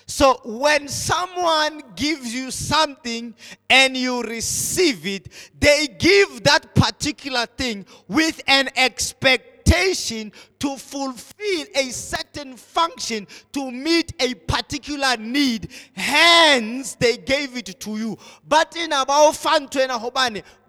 So 0.07 0.41
when 0.45 0.89
someone 0.89 1.83
gives 1.95 2.35
you 2.35 2.51
something 2.51 3.35
and 3.71 3.97
you 3.97 4.23
receive 4.23 5.07
it, 5.07 5.29
they 5.59 5.89
give 5.99 6.43
that 6.45 6.75
particular 6.75 7.47
thing 7.47 7.87
with 8.09 8.43
an 8.47 8.69
expectation 8.77 10.33
to 10.59 10.77
fulfill 10.77 11.67
a 11.75 11.91
certain 11.91 12.57
function 12.57 13.27
to 13.53 13.71
meet 13.71 14.13
a 14.21 14.35
particular 14.35 15.17
need. 15.17 15.71
Hence, 15.95 16.95
they 16.97 17.17
gave 17.17 17.57
it 17.57 17.81
to 17.81 17.97
you. 17.97 18.19
But 18.47 18.77
in 18.77 18.93
about 18.93 19.37
fun 19.37 19.69
to 19.69 19.83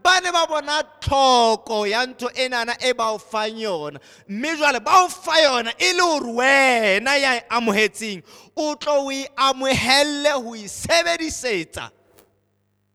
hobane 0.03 0.31
ba 0.31 0.47
bona 0.47 0.83
tlhoko 0.99 1.87
ya 1.87 2.05
ntho 2.05 2.29
enana 2.35 2.75
e 2.81 2.93
ba 2.93 3.11
o 3.11 3.17
fang 3.17 3.57
yona. 3.57 3.99
Mme 4.27 4.57
jwale 4.57 4.83
ba 4.83 5.05
o 5.05 5.09
fa 5.09 5.31
yona 5.41 5.73
e 5.79 5.93
le 5.93 6.01
hore 6.01 6.33
wena 6.33 7.15
ya 7.17 7.41
amohetseng 7.49 8.23
o 8.55 8.75
tlo 8.75 9.05
o 9.05 9.11
e 9.11 9.27
amohelle 9.37 10.31
ho 10.31 10.55
e 10.55 10.67
sebedisetsa. 10.67 11.91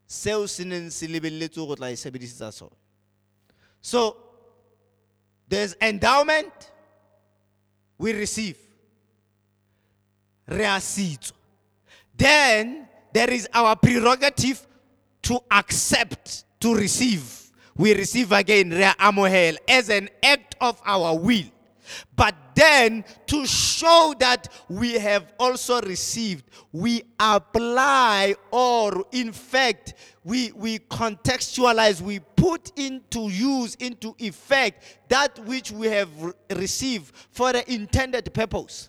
Seo 0.06 0.46
se 0.46 0.64
neng 0.64 0.90
se 0.90 1.06
lebelletse 1.06 1.56
hore 1.56 1.72
o 1.72 1.76
tla 1.76 1.90
e 1.90 1.96
sebedisetsa 1.96 2.52
sona. 2.52 2.76
So 3.80 4.16
there's 5.48 5.74
endowment 5.80 6.52
we 7.98 8.12
receive. 8.12 8.58
Re 10.46 10.64
a 10.64 10.80
then 12.16 12.88
there 13.12 13.30
is 13.30 13.48
our 13.52 13.76
prerogative 13.76 14.66
to 15.22 15.38
accept 15.50 16.44
to 16.60 16.74
receive 16.74 17.50
we 17.76 17.94
receive 17.94 18.32
again 18.32 18.70
re 18.70 18.82
a 18.82 18.94
amohela 18.98 19.56
as 19.68 19.88
an 19.88 20.08
act 20.22 20.56
of 20.60 20.80
our 20.84 21.16
will 21.16 21.44
But 22.14 22.34
then, 22.54 23.04
to 23.26 23.46
show 23.46 24.14
that 24.18 24.48
we 24.68 24.94
have 24.94 25.32
also 25.38 25.80
received, 25.80 26.44
we 26.72 27.02
apply, 27.18 28.34
or 28.50 29.04
in 29.12 29.32
fact, 29.32 29.94
we, 30.24 30.52
we 30.52 30.80
contextualize, 30.80 32.00
we 32.00 32.20
put 32.20 32.72
into 32.78 33.28
use, 33.30 33.74
into 33.76 34.14
effect, 34.18 35.08
that 35.08 35.38
which 35.46 35.70
we 35.72 35.86
have 35.88 36.08
re- 36.22 36.32
received 36.50 37.14
for 37.30 37.52
the 37.52 37.70
intended 37.72 38.32
purpose. 38.34 38.88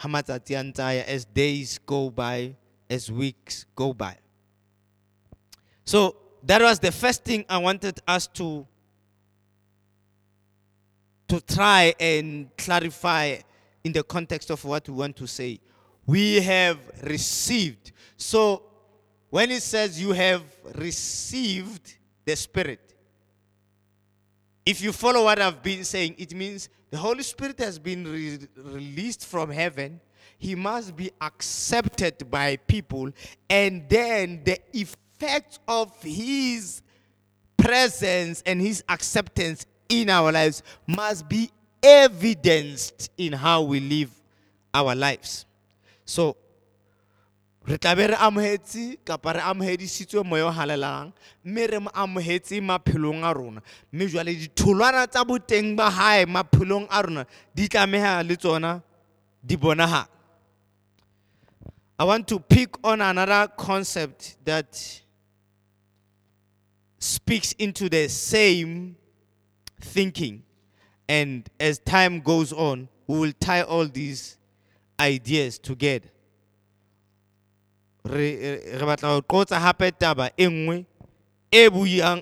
ha 0.00 0.22
as 1.06 1.24
days 1.26 1.78
go 1.84 2.08
by, 2.08 2.56
as 2.88 3.12
weeks 3.12 3.66
go 3.76 3.92
by. 3.92 4.16
So 5.84 6.16
that 6.42 6.62
was 6.62 6.78
the 6.78 6.90
first 6.90 7.22
thing 7.22 7.44
I 7.48 7.58
wanted 7.58 8.00
us 8.06 8.26
to 8.28 8.66
to 11.28 11.40
try 11.42 11.94
and 12.00 12.48
clarify 12.56 13.36
in 13.84 13.92
the 13.92 14.02
context 14.02 14.50
of 14.50 14.64
what 14.64 14.88
we 14.88 14.94
want 14.94 15.16
to 15.16 15.26
say. 15.28 15.60
We 16.04 16.40
have 16.40 16.78
received. 17.04 17.92
So 18.16 18.62
when 19.28 19.52
it 19.52 19.62
says 19.62 20.00
you 20.00 20.12
have 20.12 20.42
received 20.74 21.98
the 22.24 22.34
Spirit, 22.34 22.94
if 24.66 24.80
you 24.82 24.92
follow 24.92 25.24
what 25.24 25.40
I've 25.40 25.62
been 25.62 25.84
saying, 25.84 26.16
it 26.18 26.34
means 26.34 26.68
the 26.90 26.98
Holy 26.98 27.22
Spirit 27.22 27.58
has 27.60 27.78
been 27.78 28.04
re- 28.04 28.48
released 28.56 29.26
from 29.26 29.50
heaven. 29.50 30.00
He 30.38 30.54
must 30.54 30.96
be 30.96 31.10
accepted 31.20 32.30
by 32.30 32.56
people, 32.56 33.10
and 33.48 33.88
then 33.88 34.42
the 34.44 34.58
effect 34.72 35.58
of 35.68 35.92
His 36.02 36.82
presence 37.56 38.42
and 38.46 38.60
His 38.60 38.82
acceptance 38.88 39.66
in 39.88 40.08
our 40.08 40.32
lives 40.32 40.62
must 40.86 41.28
be 41.28 41.50
evidenced 41.82 43.10
in 43.18 43.32
how 43.32 43.62
we 43.62 43.80
live 43.80 44.10
our 44.72 44.94
lives. 44.94 45.44
So, 46.04 46.36
re 47.70 47.78
tla 47.78 47.94
be 47.94 48.06
re 48.06 48.16
kapa 49.04 49.32
re 49.32 49.40
mme 51.44 51.66
re 51.66 51.78
mo 51.78 51.88
maphelong 52.60 53.22
a 53.22 53.32
rona. 53.32 53.62
Mme 53.92 54.06
jwale 54.08 54.34
ditholwana 54.34 55.06
tsa 55.06 55.24
boteng 55.24 55.76
ba 55.76 55.90
maphelong 56.26 56.88
a 56.90 57.02
rona 57.02 57.26
di 57.54 57.68
tlameha 57.68 58.26
le 58.26 58.36
tsona 58.36 58.82
di 59.44 59.56
i 61.98 62.04
want 62.04 62.26
to 62.26 62.40
pick 62.40 62.76
on 62.84 63.00
another 63.00 63.46
concept 63.56 64.36
that 64.44 65.02
speaks 66.98 67.52
into 67.52 67.88
the 67.90 68.08
same 68.08 68.96
thinking. 69.80 70.42
And 71.08 71.48
as 71.58 71.78
time 71.78 72.20
goes 72.20 72.52
on 72.52 72.88
we 73.06 73.18
will 73.18 73.32
tie 73.38 73.62
all 73.62 73.86
these 73.86 74.38
ideas 74.98 75.58
together 75.58 76.08
re 78.04 78.28
re 78.78 78.84
batla 78.86 79.20
qotsa 79.22 79.60
hape 79.60 79.90
taba 79.92 80.30
e 80.36 80.46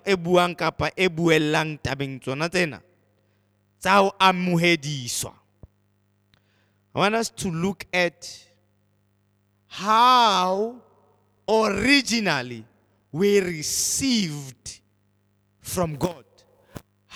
e 0.05 0.15
buang 0.17 0.55
kapa 0.57 0.91
e 0.97 1.09
buellang 1.09 1.79
tabeng 1.83 2.21
tsona 2.21 2.49
tsena 2.49 2.81
tsa 3.81 4.11
i 6.95 6.99
want 6.99 7.15
us 7.15 7.31
to 7.31 7.51
look 7.51 7.85
at 7.93 8.27
how 9.69 10.75
originally 11.49 12.65
we 13.13 13.41
received 13.41 14.81
from 15.61 15.97
god 15.97 16.25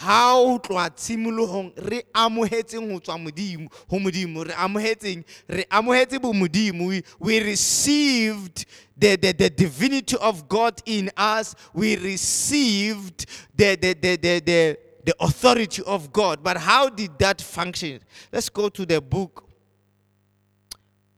how 0.02 0.46
ho 0.46 0.58
tloha 0.58 0.90
tshimolohong 0.90 1.72
re 1.76 2.02
amohetseng 2.12 2.90
ho 2.92 2.98
tswa 2.98 3.18
modimo 3.18 3.68
ho 3.88 3.98
modimo 3.98 4.44
re 4.44 4.54
amohetseng 4.54 5.24
re 5.48 5.64
amohetse 5.70 6.20
bo 6.20 6.32
modimo. 6.32 7.02
We, 7.20 7.40
received 7.40 8.66
the, 8.96 9.16
the, 9.16 9.32
the 9.32 9.50
divinity 9.50 10.16
of 10.20 10.48
god 10.48 10.82
in 10.86 11.10
us. 11.16 11.54
We 11.72 11.96
received 11.96 13.26
the, 13.54 13.76
the, 13.76 13.94
the, 13.94 14.16
the, 14.16 14.40
the, 14.40 14.78
the 15.04 15.14
authority 15.20 15.82
of 15.86 16.12
god. 16.12 16.42
But 16.42 16.56
how 16.56 16.88
did 16.88 17.18
that 17.20 17.40
function? 17.40 18.00
Let's 18.32 18.48
go 18.48 18.68
to 18.70 18.84
the 18.84 19.00
book 19.00 19.48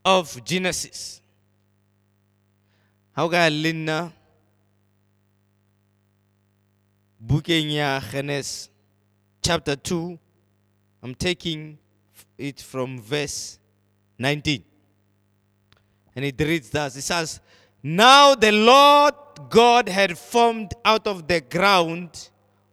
of 0.04 0.44
genesis. 0.44 1.22
How 3.12 3.28
ka 3.28 3.48
lenna 3.48 4.12
bukeng 7.24 7.72
ya 7.72 8.00
Genesis 8.00 8.73
chapter 9.44 9.76
2 9.76 10.18
I'm 11.02 11.14
taking 11.14 11.78
it 12.38 12.60
from 12.60 13.00
verse 13.00 13.58
19 14.18 14.64
and 16.16 16.24
it 16.24 16.40
reads 16.40 16.70
thus 16.70 16.96
it 16.96 17.02
says 17.02 17.40
now 17.82 18.34
the 18.34 18.50
Lord 18.50 19.14
God 19.50 19.90
had 19.90 20.16
formed 20.16 20.72
out 20.84 21.06
of 21.06 21.28
the 21.28 21.42
ground 21.42 22.30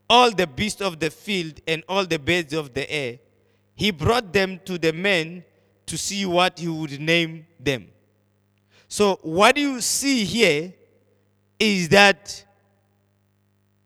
all 0.09 0.31
the 0.31 0.47
beasts 0.47 0.81
of 0.81 0.99
the 0.99 1.09
field 1.09 1.59
and 1.67 1.83
all 1.87 2.05
the 2.05 2.19
birds 2.19 2.53
of 2.53 2.73
the 2.73 2.89
air. 2.91 3.19
He 3.75 3.91
brought 3.91 4.31
them 4.31 4.59
to 4.65 4.77
the 4.77 4.93
men 4.93 5.43
to 5.85 5.97
see 5.97 6.25
what 6.25 6.59
he 6.59 6.67
would 6.67 6.99
name 6.99 7.45
them. 7.59 7.87
So 8.87 9.19
what 9.21 9.57
you 9.57 9.81
see 9.81 10.23
here 10.23 10.73
is 11.59 11.89
that 11.89 12.45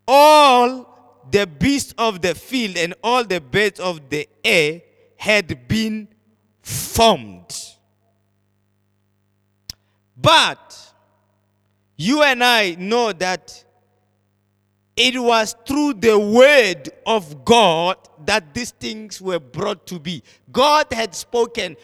all 0.08 0.95
the 1.32 1.48
beasts 1.48 1.94
of 1.98 2.22
the 2.22 2.36
field 2.36 2.78
and 2.78 2.94
all 3.04 3.24
the 3.24 3.42
birds 3.42 3.80
of 3.80 4.10
the 4.10 4.28
air 4.44 4.82
had 5.18 5.68
been 5.68 6.08
formed. 6.62 7.54
But 10.18 10.94
you 11.98 12.24
and 12.24 12.44
I 12.44 12.76
know 12.80 13.14
that 13.14 13.64
it 14.96 15.22
was 15.22 15.56
through 15.68 15.96
the 15.96 16.18
word 16.18 16.90
of 17.06 17.44
God 17.44 17.98
that 18.26 18.54
these 18.54 18.72
things 18.72 19.22
were 19.22 19.40
brought 19.40 19.86
to 19.88 20.00
be. 20.00 20.24
God 20.52 20.88
had 20.92 21.14
spoken. 21.14 21.76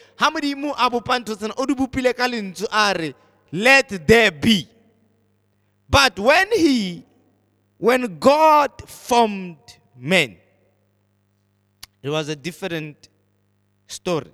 Let 3.51 4.08
there 4.08 4.32
be. 4.32 4.67
But 5.89 6.17
when 6.17 6.47
he 6.54 7.06
when 7.82 8.17
God 8.20 8.88
formed 8.88 9.58
men, 9.98 10.38
it 12.04 12.10
was 12.12 12.30
a 12.30 12.36
different 12.36 13.10
story. 13.88 14.32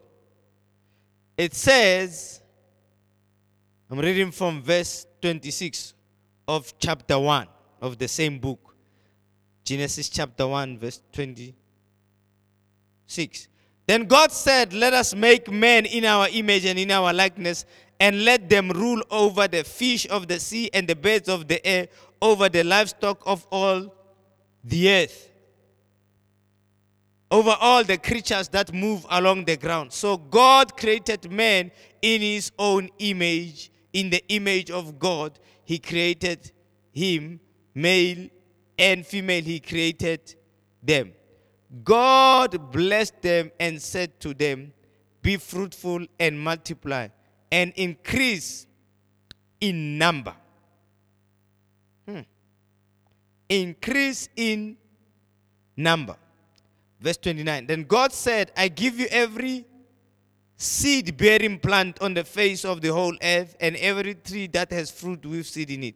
It 1.37 1.53
says, 1.53 2.41
I'm 3.89 3.99
reading 3.99 4.31
from 4.31 4.61
verse 4.61 5.07
26 5.21 5.93
of 6.45 6.73
chapter 6.77 7.17
1 7.17 7.47
of 7.81 7.97
the 7.97 8.09
same 8.09 8.37
book, 8.37 8.75
Genesis 9.63 10.09
chapter 10.09 10.45
1, 10.45 10.77
verse 10.77 11.01
26. 11.13 13.47
Then 13.87 14.07
God 14.07 14.33
said, 14.33 14.73
Let 14.73 14.91
us 14.91 15.15
make 15.15 15.49
man 15.49 15.85
in 15.85 16.03
our 16.03 16.27
image 16.33 16.65
and 16.65 16.77
in 16.77 16.91
our 16.91 17.13
likeness, 17.13 17.63
and 17.97 18.25
let 18.25 18.49
them 18.49 18.71
rule 18.71 19.01
over 19.09 19.47
the 19.47 19.63
fish 19.63 20.05
of 20.09 20.27
the 20.27 20.37
sea 20.37 20.69
and 20.73 20.85
the 20.85 20.97
birds 20.97 21.29
of 21.29 21.47
the 21.47 21.65
air, 21.65 21.87
over 22.21 22.49
the 22.49 22.63
livestock 22.63 23.21
of 23.25 23.45
all 23.51 23.93
the 24.63 24.89
earth, 24.91 25.29
over 27.29 27.55
all 27.59 27.83
the 27.83 27.97
creatures 27.97 28.47
that 28.49 28.73
move 28.73 29.05
along 29.09 29.45
the 29.45 29.57
ground. 29.57 29.91
So 29.91 30.17
God 30.17 30.75
created 30.77 31.31
man 31.31 31.71
in 32.01 32.21
his 32.21 32.51
own 32.57 32.89
image. 32.99 33.71
In 33.93 34.09
the 34.09 34.23
image 34.27 34.69
of 34.69 34.99
God, 34.99 35.39
he 35.65 35.79
created 35.79 36.51
him, 36.91 37.39
male 37.73 38.29
and 38.77 39.05
female, 39.05 39.41
he 39.41 39.59
created 39.59 40.35
them. 40.83 41.13
God 41.83 42.71
blessed 42.71 43.21
them 43.21 43.51
and 43.59 43.81
said 43.81 44.19
to 44.21 44.33
them, 44.33 44.71
Be 45.21 45.37
fruitful 45.37 46.05
and 46.19 46.39
multiply 46.39 47.07
and 47.51 47.73
increase 47.75 48.67
in 49.59 49.97
number. 49.97 50.33
Hmm. 52.07 52.21
Increase 53.49 54.29
in 54.35 54.77
number. 55.75 56.15
Verse 56.99 57.17
29. 57.17 57.67
Then 57.67 57.83
God 57.83 58.11
said, 58.11 58.51
I 58.55 58.67
give 58.69 58.99
you 58.99 59.07
every 59.11 59.65
seed 60.57 61.15
bearing 61.15 61.59
plant 61.59 62.01
on 62.01 62.13
the 62.13 62.23
face 62.23 62.65
of 62.65 62.81
the 62.81 62.91
whole 62.91 63.15
earth, 63.21 63.55
and 63.59 63.75
every 63.77 64.15
tree 64.15 64.47
that 64.47 64.71
has 64.71 64.89
fruit 64.89 65.23
with 65.25 65.45
seed 65.45 65.69
in 65.69 65.83
it. 65.83 65.95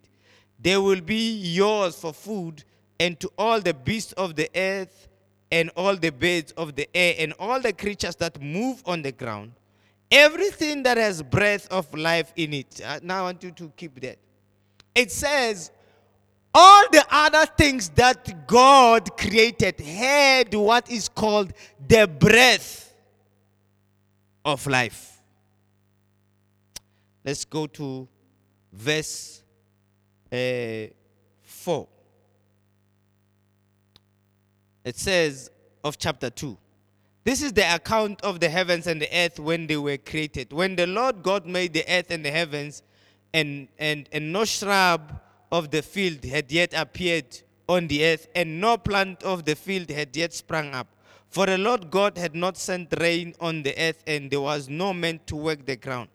They 0.60 0.78
will 0.78 1.02
be 1.02 1.38
yours 1.38 1.96
for 1.96 2.14
food, 2.14 2.64
and 3.00 3.20
to 3.20 3.32
all 3.38 3.60
the 3.60 3.74
beasts 3.74 4.14
of 4.14 4.36
the 4.36 4.50
earth, 4.56 5.08
and 5.52 5.72
all 5.76 5.98
the 5.98 6.12
birds 6.12 6.52
of 6.54 6.76
the 6.76 6.88
air, 6.96 7.16
and 7.18 7.34
all 7.40 7.60
the 7.60 7.74
creatures 7.74 8.16
that 8.18 8.40
move 8.40 8.84
on 8.86 9.02
the 9.02 9.12
ground, 9.12 9.52
everything 10.12 10.84
that 10.84 10.98
has 10.98 11.24
breath 11.24 11.68
of 11.72 11.92
life 11.96 12.32
in 12.36 12.54
it. 12.54 12.82
Uh, 12.86 13.00
now 13.02 13.20
I 13.20 13.22
want 13.24 13.44
you 13.44 13.52
to 13.52 13.72
keep 13.76 14.00
that. 14.02 14.20
It 14.94 15.12
says, 15.12 15.72
all 16.54 16.84
the 16.92 17.06
other 17.10 17.46
things 17.46 17.90
that 17.90 18.48
God 18.48 19.18
created 19.18 19.80
had 19.80 20.54
what 20.54 20.90
is 20.90 21.08
called 21.08 21.54
the 21.88 22.08
breath 22.08 22.94
of 24.44 24.66
life. 24.68 25.18
Let's 27.24 27.46
go 27.46 27.68
to 27.68 28.08
verse 28.74 29.44
uh, 30.32 30.88
4. 31.44 31.88
It 34.84 34.98
says 34.98 35.52
of 35.84 35.98
chapter 35.98 36.30
2. 36.30 36.58
This 37.24 37.44
is 37.44 37.54
the 37.54 37.76
account 37.76 38.22
of 38.22 38.40
the 38.40 38.50
heavens 38.50 38.88
and 38.88 39.00
the 39.00 39.10
earth 39.16 39.40
when 39.40 39.68
they 39.68 39.78
were 39.78 39.98
created. 39.98 40.52
When 40.52 40.76
the 40.76 40.88
Lord 40.88 41.22
God 41.22 41.46
made 41.46 41.74
the 41.74 41.86
earth 41.88 42.10
and 42.10 42.26
the 42.26 42.32
heavens, 42.32 42.82
and, 43.34 43.68
and, 43.78 44.10
and 44.12 44.34
no 44.34 44.44
shrub 44.44 45.20
of 45.52 45.72
the 45.72 45.82
field 45.82 46.24
had 46.24 46.52
yet 46.52 46.74
appeared 46.76 47.42
on 47.68 47.88
the 47.88 48.06
earth, 48.06 48.28
and 48.36 48.60
no 48.60 48.78
plant 48.78 49.24
of 49.24 49.46
the 49.46 49.56
field 49.56 49.90
had 49.90 50.16
yet 50.16 50.34
sprung 50.34 50.74
up. 50.74 50.88
For 51.30 51.46
the 51.46 51.58
Lord 51.58 51.90
God 51.90 52.18
had 52.18 52.36
not 52.36 52.58
sent 52.58 52.94
rain 53.00 53.34
on 53.40 53.64
the 53.64 53.78
earth, 53.78 54.04
and 54.06 54.30
there 54.30 54.42
was 54.42 54.68
no 54.68 54.94
man 54.94 55.20
to 55.28 55.36
work 55.36 55.66
the 55.66 55.78
ground. 55.78 56.10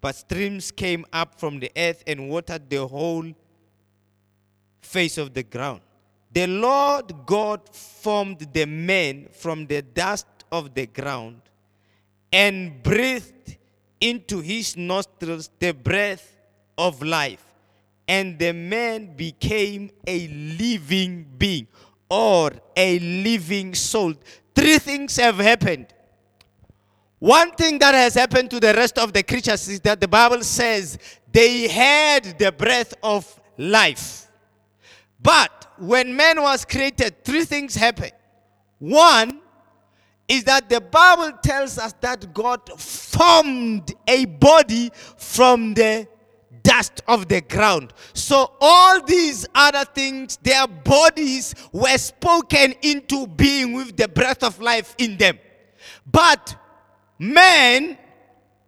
But 0.00 0.16
streams 0.16 0.70
came 0.70 1.04
up 1.12 1.38
from 1.38 1.60
the 1.60 1.70
earth 1.76 2.02
and 2.06 2.28
watered 2.28 2.68
the 2.68 2.86
whole 2.86 3.32
face 4.80 5.18
of 5.18 5.32
the 5.34 5.42
ground. 5.42 5.80
The 6.32 6.46
Lord 6.46 7.12
God 7.26 7.74
formed 7.74 8.48
the 8.52 8.66
man 8.66 9.28
from 9.32 9.66
the 9.66 9.82
dust 9.82 10.26
of 10.50 10.74
the 10.74 10.86
ground 10.86 11.42
and 12.32 12.82
breathed 12.82 13.58
into 14.00 14.40
his 14.40 14.76
nostrils 14.76 15.50
the 15.58 15.72
breath 15.72 16.40
of 16.78 17.02
life, 17.02 17.44
and 18.12 18.38
the 18.38 18.52
man 18.52 19.16
became 19.16 19.90
a 20.06 20.28
living 20.28 21.24
being 21.38 21.66
or 22.10 22.52
a 22.76 22.98
living 22.98 23.74
soul. 23.74 24.12
Three 24.54 24.78
things 24.78 25.16
have 25.16 25.38
happened. 25.38 25.86
One 27.18 27.52
thing 27.52 27.78
that 27.78 27.94
has 27.94 28.12
happened 28.12 28.50
to 28.50 28.60
the 28.60 28.74
rest 28.74 28.98
of 28.98 29.14
the 29.14 29.22
creatures 29.22 29.66
is 29.66 29.80
that 29.80 29.98
the 29.98 30.08
Bible 30.08 30.42
says 30.42 30.98
they 31.32 31.68
had 31.68 32.38
the 32.38 32.52
breath 32.52 32.92
of 33.02 33.24
life. 33.56 34.28
But 35.18 35.72
when 35.78 36.14
man 36.14 36.42
was 36.42 36.66
created, 36.66 37.24
three 37.24 37.46
things 37.46 37.74
happened. 37.74 38.12
One 38.78 39.40
is 40.28 40.44
that 40.44 40.68
the 40.68 40.82
Bible 40.82 41.32
tells 41.42 41.78
us 41.78 41.94
that 42.02 42.34
God 42.34 42.78
formed 42.78 43.94
a 44.06 44.26
body 44.26 44.90
from 45.16 45.72
the 45.72 46.06
dust 46.72 47.02
of 47.06 47.28
the 47.28 47.40
ground. 47.42 47.92
So 48.14 48.52
all 48.60 49.02
these 49.02 49.46
other 49.54 49.84
things, 49.84 50.38
their 50.42 50.66
bodies 50.66 51.54
were 51.72 51.98
spoken 51.98 52.74
into 52.82 53.26
being 53.26 53.74
with 53.74 53.96
the 53.96 54.08
breath 54.08 54.42
of 54.42 54.60
life 54.60 54.94
in 54.98 55.18
them. 55.18 55.38
But 56.10 56.56
man 57.18 57.98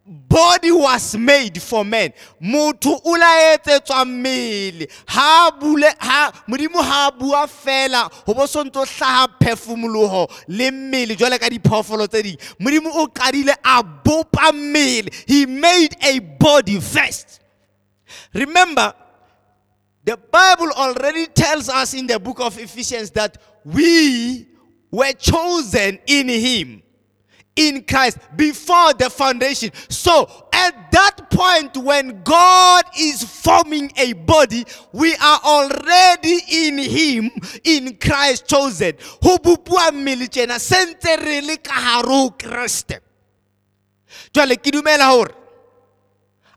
body 0.06 0.70
was 0.70 1.16
made 1.16 1.62
for 1.62 1.82
men 1.82 2.12
motho 2.38 3.00
o 3.02 3.16
laetsetswa 3.16 4.04
mmele. 4.04 4.86
Ha 5.06 5.56
bule 5.58 5.88
ha 5.98 6.30
modimo 6.46 6.82
ha 6.82 7.10
bua 7.18 7.46
fela 7.46 8.12
ho 8.26 8.34
bo 8.34 8.44
sonto 8.44 8.84
hlaha 8.84 9.28
phefumoloho 9.40 10.30
le 10.48 10.70
mmele 10.70 11.16
jwale 11.16 11.38
ka 11.40 11.48
diphoofolo 11.48 12.06
tse 12.06 12.22
ding. 12.22 12.36
Modimo 12.60 12.90
o 12.94 13.06
qadile 13.06 13.54
a 13.64 13.82
bopa 13.82 14.52
he 15.26 15.46
made 15.46 15.96
a 16.02 16.18
body 16.18 16.78
first 16.80 17.40
remember 18.32 18.94
the 20.04 20.16
bible 20.16 20.70
already 20.72 21.26
tells 21.26 21.68
us 21.68 21.94
in 21.94 22.06
the 22.06 22.18
book 22.18 22.40
of 22.40 22.58
ephesians 22.58 23.10
that 23.10 23.38
we 23.64 24.46
were 24.90 25.12
chosen 25.12 25.98
in 26.06 26.28
him 26.28 26.82
in 27.56 27.84
Christ 27.84 28.18
before 28.36 28.94
the 28.94 29.10
foundation. 29.10 29.70
So, 29.88 30.48
at 30.52 30.90
that 30.92 31.30
point, 31.30 31.76
when 31.76 32.22
God 32.22 32.84
is 32.98 33.22
forming 33.22 33.92
a 33.96 34.12
body, 34.12 34.64
we 34.92 35.14
are 35.16 35.40
already 35.44 36.40
in 36.50 36.78
Him, 36.78 37.30
in 37.64 37.96
Christ 37.96 38.48
chosen. 38.48 38.94
Hore 45.02 45.43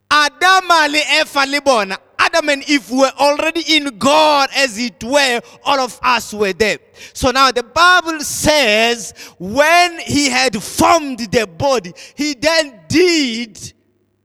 Adama 0.09 0.87
le 0.89 1.61
bona 1.61 1.97
Adam 2.19 2.49
and 2.49 2.69
Eve 2.69 2.91
were 2.91 3.11
already 3.19 3.63
in 3.75 3.97
God, 3.97 4.49
as 4.55 4.77
it 4.77 5.03
were, 5.03 5.41
all 5.63 5.79
of 5.79 5.99
us 6.01 6.33
were 6.33 6.53
there. 6.53 6.79
So 7.13 7.31
now 7.31 7.51
the 7.51 7.63
Bible 7.63 8.19
says, 8.21 9.13
when 9.37 9.99
he 9.99 10.29
had 10.29 10.61
formed 10.61 11.19
the 11.19 11.45
body, 11.45 11.93
he 12.15 12.33
then 12.33 12.81
did, 12.87 13.73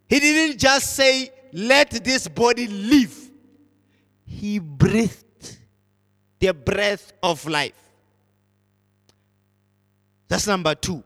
he 0.09 0.21
didn't 0.21 0.59
just 0.59 0.97
say, 0.97 1.31
let 1.53 1.91
this 1.91 2.29
body 2.29 2.67
live. 2.67 3.31
He 4.25 4.59
breathed 4.59 5.59
the 6.39 6.53
breath 6.55 7.13
of 7.23 7.47
life. 7.47 7.75
That's 10.29 10.47
number 10.47 10.75
two. 10.75 11.05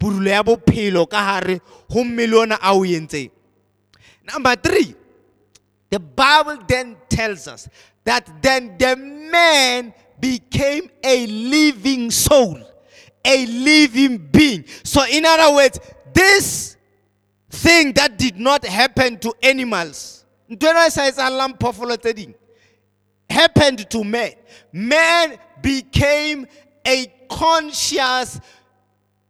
Burulo 0.00 0.30
ya 0.30 0.42
bophelo 0.42 1.06
ka 1.08 1.42
mmele 1.90 2.56
a 2.60 2.72
o 2.72 2.80
entseng 2.84 3.30
Number 4.32 4.54
three, 4.56 4.94
the 5.88 5.98
Bible 5.98 6.58
then 6.68 6.96
tells 7.08 7.48
us 7.48 7.68
that 8.04 8.42
then 8.42 8.76
the 8.78 8.94
man 8.96 9.92
became 10.20 10.88
a 11.02 11.26
living 11.26 12.10
soul, 12.10 12.60
a 13.24 13.46
living 13.46 14.18
being. 14.18 14.64
So, 14.84 15.04
in 15.10 15.24
other 15.24 15.54
words, 15.54 15.80
this 16.12 16.76
thing 17.50 17.92
that 17.94 18.18
did 18.18 18.38
not 18.38 18.64
happen 18.64 19.18
to 19.18 19.34
animals, 19.42 20.24
happened 23.28 23.90
to 23.90 24.04
man. 24.04 24.32
Man 24.72 25.38
became 25.60 26.46
a 26.86 27.06
conscious, 27.28 28.40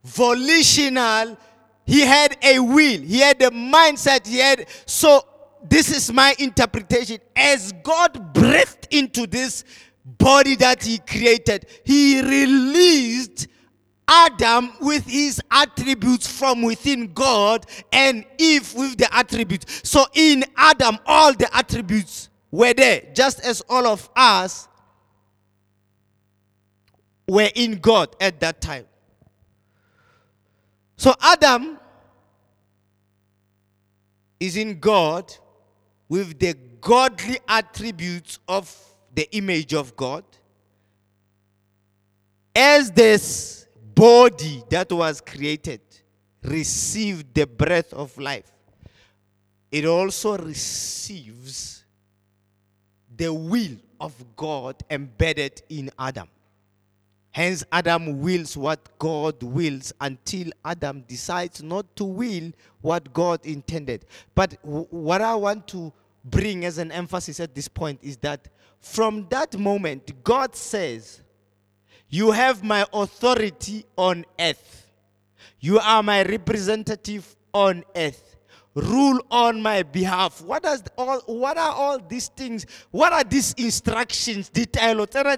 volitional, 0.04 1.36
he 1.84 2.00
had 2.02 2.36
a 2.42 2.58
will, 2.58 3.00
he 3.00 3.18
had 3.18 3.40
a 3.42 3.50
mindset, 3.50 4.26
he 4.26 4.38
had. 4.38 4.66
So, 4.86 5.24
this 5.68 5.94
is 5.94 6.12
my 6.12 6.34
interpretation. 6.38 7.18
As 7.36 7.72
God 7.82 8.32
breathed 8.32 8.88
into 8.90 9.26
this 9.26 9.64
body 10.04 10.56
that 10.56 10.82
he 10.82 10.98
created, 10.98 11.66
he 11.84 12.20
released 12.22 13.48
Adam 14.10 14.72
with 14.80 15.06
his 15.06 15.40
attributes 15.50 16.26
from 16.26 16.62
within 16.62 17.12
God 17.12 17.64
and 17.92 18.24
Eve 18.38 18.74
with 18.74 18.98
the 18.98 19.14
attributes. 19.14 19.88
So 19.88 20.04
in 20.14 20.44
Adam, 20.56 20.98
all 21.06 21.32
the 21.32 21.48
attributes 21.56 22.28
were 22.50 22.74
there, 22.74 23.02
just 23.14 23.40
as 23.40 23.62
all 23.68 23.86
of 23.86 24.08
us 24.16 24.66
were 27.28 27.50
in 27.54 27.76
God 27.76 28.16
at 28.20 28.40
that 28.40 28.60
time. 28.60 28.86
So 31.00 31.14
Adam 31.18 31.78
is 34.38 34.58
in 34.58 34.78
God 34.78 35.34
with 36.10 36.38
the 36.38 36.54
godly 36.78 37.38
attributes 37.48 38.38
of 38.46 38.70
the 39.14 39.26
image 39.34 39.72
of 39.72 39.96
God. 39.96 40.24
As 42.54 42.90
this 42.90 43.66
body 43.94 44.62
that 44.68 44.92
was 44.92 45.22
created 45.22 45.80
received 46.42 47.32
the 47.32 47.46
breath 47.46 47.94
of 47.94 48.18
life, 48.18 48.52
it 49.72 49.86
also 49.86 50.36
receives 50.36 51.82
the 53.16 53.32
will 53.32 53.78
of 53.98 54.12
God 54.36 54.76
embedded 54.90 55.62
in 55.70 55.90
Adam. 55.98 56.28
Hence, 57.32 57.64
Adam 57.70 58.20
wills 58.20 58.56
what 58.56 58.98
God 58.98 59.40
wills 59.42 59.92
until 60.00 60.50
Adam 60.64 61.04
decides 61.06 61.62
not 61.62 61.94
to 61.96 62.04
will 62.04 62.52
what 62.80 63.12
God 63.12 63.44
intended. 63.46 64.04
But 64.34 64.60
w- 64.64 64.86
what 64.90 65.22
I 65.22 65.36
want 65.36 65.68
to 65.68 65.92
bring 66.24 66.64
as 66.64 66.78
an 66.78 66.90
emphasis 66.90 67.38
at 67.38 67.54
this 67.54 67.68
point 67.68 68.00
is 68.02 68.16
that 68.18 68.48
from 68.80 69.26
that 69.30 69.56
moment, 69.56 70.24
God 70.24 70.56
says, 70.56 71.22
You 72.08 72.32
have 72.32 72.64
my 72.64 72.84
authority 72.92 73.84
on 73.96 74.24
earth. 74.38 74.88
You 75.60 75.78
are 75.78 76.02
my 76.02 76.24
representative 76.24 77.36
on 77.52 77.84
earth. 77.94 78.29
Rule 78.74 79.20
on 79.30 79.60
my 79.60 79.82
behalf. 79.82 80.42
What 80.42 80.62
does 80.62 80.84
all 80.96 81.20
what 81.26 81.58
are 81.58 81.72
all 81.72 81.98
these 81.98 82.28
things? 82.28 82.66
What 82.92 83.12
are 83.12 83.24
these 83.24 83.52
instructions? 83.54 84.48
Ditaelo 84.50 85.06
tsena 85.06 85.36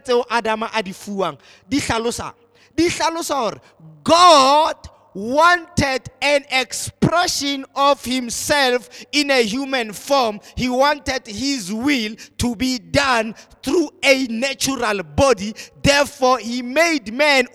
a 2.76 3.60
God 4.04 4.76
wanted 5.14 6.10
an 6.20 6.44
expression 6.50 7.64
of 7.74 8.04
himself 8.04 9.04
in 9.12 9.30
a 9.30 9.42
human 9.42 9.92
form. 9.92 10.40
He 10.56 10.68
wanted 10.68 11.26
his 11.26 11.72
will 11.72 12.16
to 12.38 12.56
be 12.56 12.78
done 12.78 13.34
through 13.62 13.90
a 14.02 14.26
natural 14.26 15.02
body. 15.02 15.54
Therefore, 15.82 16.38
he 16.38 16.62
made 16.62 17.12
man. 17.12 17.46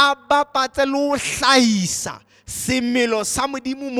A 0.00 0.14
bapatse 0.14 0.86
hlahisa 0.86 2.20
semelo 2.46 3.26
sa 3.26 3.48
modimo 3.48 3.90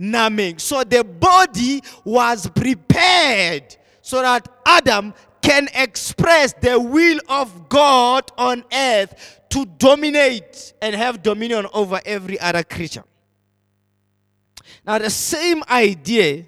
nameng. 0.00 0.58
So 0.58 0.82
the 0.82 1.04
body 1.04 1.82
was 2.04 2.48
prepared 2.48 3.76
so 4.00 4.22
that 4.22 4.48
Adam 4.64 5.12
can 5.42 5.68
express 5.74 6.54
the 6.54 6.80
will 6.80 7.20
of 7.28 7.68
God 7.68 8.30
on 8.38 8.64
earth 8.72 9.40
to 9.50 9.66
dominate 9.66 10.72
and 10.80 10.94
have 10.94 11.22
dominion 11.22 11.66
over 11.74 12.00
every 12.06 12.40
other 12.40 12.62
creature. 12.62 13.04
Now, 14.86 14.98
the 14.98 15.10
same 15.10 15.62
idea 15.68 16.44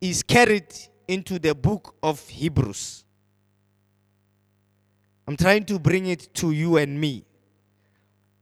is 0.00 0.22
carried 0.22 0.72
into 1.06 1.38
the 1.38 1.54
book 1.54 1.94
of 2.02 2.26
Hebrews. 2.28 2.97
I'm 5.28 5.36
trying 5.36 5.66
to 5.66 5.78
bring 5.78 6.06
it 6.06 6.32
to 6.36 6.52
you 6.52 6.78
and 6.78 6.98
me. 6.98 7.22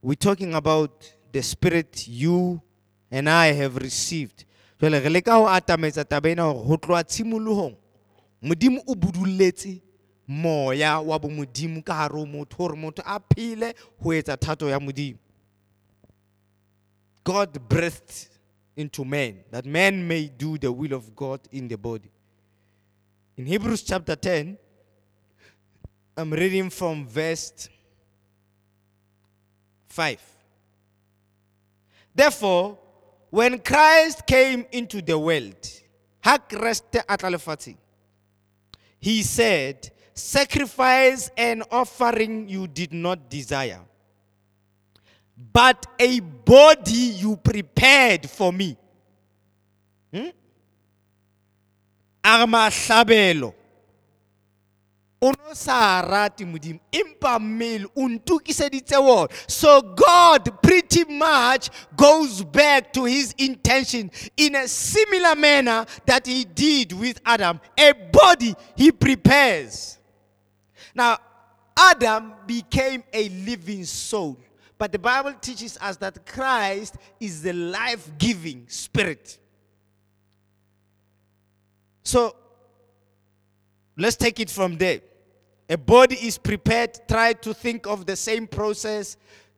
We're 0.00 0.14
talking 0.14 0.54
about 0.54 1.12
the 1.32 1.42
spirit 1.42 2.06
you 2.06 2.62
and 3.10 3.28
I 3.28 3.46
have 3.46 3.74
received. 3.76 4.44
Jwale 4.80 5.02
re 5.02 5.10
leka 5.10 5.32
ho 5.32 5.46
atametsa 5.46 6.04
taba 6.04 6.28
ena 6.30 6.44
hore 6.44 6.64
ho 6.64 6.76
tloha 6.76 7.02
tshimolohong 7.02 7.74
modimo 8.40 8.82
o 8.86 8.94
moya 10.28 11.00
wa 11.00 11.18
ka 11.18 11.94
hare 11.94 12.12
ho 12.12 12.24
motho 12.24 12.56
hore 12.56 12.76
motho 12.76 13.02
a 13.04 13.18
phele 13.18 13.74
ho 14.00 14.10
etsa 14.10 14.36
thato 14.36 14.68
ya 14.68 14.78
modimo 14.78 15.18
god 17.24 17.58
breathed 17.68 18.28
into 18.76 19.04
man 19.04 19.42
that 19.50 19.66
man 19.66 20.06
may 20.06 20.28
do 20.28 20.56
the 20.56 20.70
will 20.70 20.92
of 20.92 21.16
god 21.16 21.40
in 21.50 21.66
the 21.66 21.76
body 21.76 22.12
in 23.36 23.44
hebrews 23.44 23.82
chapter 23.82 24.14
10 24.14 24.56
i'm 26.16 26.30
reading 26.32 26.70
from 26.70 27.06
verse 27.06 27.68
5 29.88 30.20
therefore 32.14 32.78
when 33.30 33.58
christ 33.58 34.26
came 34.26 34.64
into 34.72 35.02
the 35.02 35.18
world 35.18 35.68
ha 36.22 36.38
kreste 36.38 37.02
a 37.08 37.16
tla 37.16 37.38
he 39.06 39.22
said, 39.22 39.90
Sacrifice 40.14 41.30
and 41.36 41.62
offering 41.70 42.48
you 42.48 42.66
did 42.66 42.92
not 42.92 43.28
desire, 43.28 43.80
but 45.52 45.86
a 45.98 46.18
body 46.20 47.14
you 47.20 47.36
prepared 47.36 48.28
for 48.28 48.52
me. 48.52 48.76
Hmm? 50.12 50.28
O 55.26 55.32
no 55.32 55.54
sa 55.54 56.02
rate 56.02 56.44
modimo 56.44 56.78
empa 56.92 57.40
so 59.48 59.82
god 59.82 60.62
pretty 60.62 61.04
much 61.04 61.68
goes 61.96 62.44
back 62.44 62.92
to 62.92 63.04
his 63.06 63.34
intention 63.36 64.08
in 64.36 64.54
a 64.54 64.68
similar 64.68 65.34
manner 65.34 65.84
that 66.04 66.28
he 66.28 66.44
did 66.44 66.92
with 66.92 67.20
adam. 67.26 67.60
A 67.76 67.92
body 67.92 68.54
he 68.76 68.92
prepares. 68.92 69.98
Now 70.94 71.18
adam 71.76 72.34
became 72.46 73.02
a 73.12 73.28
living 73.28 73.84
soul 73.84 74.38
but 74.78 74.92
the 74.92 74.98
bible 74.98 75.32
teaches 75.40 75.76
us 75.78 75.96
that 75.96 76.24
christ 76.24 76.94
is 77.18 77.42
the 77.42 77.52
life-giving 77.52 78.66
spirit. 78.68 79.38
So 82.04 82.36
Let's 83.96 84.16
take 84.16 84.40
it 84.40 84.50
from 84.50 84.76
there. 84.76 85.00
A 85.68 85.76
body 85.76 86.16
is 86.16 86.38
prepared. 86.38 87.00
Try 87.08 87.32
to 87.34 87.52
think 87.52 87.86
of 87.86 88.06
the 88.06 88.16
same 88.16 88.46
process, 88.46 89.16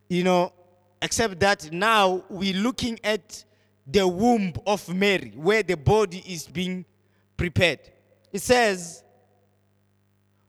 you 0.09 0.25
know, 0.25 0.53
except 1.03 1.38
that 1.40 1.71
now 1.73 2.25
we're 2.31 2.57
looking 2.57 2.99
at 3.05 3.44
the 3.87 4.07
womb 4.07 4.53
of 4.66 4.88
Mary, 4.94 5.33
where 5.37 5.62
the 5.62 5.77
body 5.77 6.23
is 6.27 6.47
being 6.47 6.85
prepared. 7.37 7.81
It 8.33 8.40
says, 8.40 9.03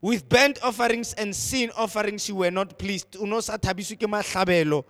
with 0.02 0.28
burnt 0.30 0.60
offerings 0.63 1.13
and 1.13 1.36
sin 1.36 1.72
offerings 1.76 2.30
you 2.30 2.36
were 2.36 2.52
not 2.52 2.78
pleased. 2.78 3.15
Sa 3.15 3.58
thabiswe 3.58 4.00
ke 4.00 4.08
mahlabelo 4.08 4.86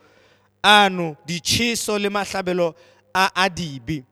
ano 0.63 1.17
le 1.25 2.09
mahlabelo 2.09 2.75
a 3.13 3.29
adibi. 3.35 4.05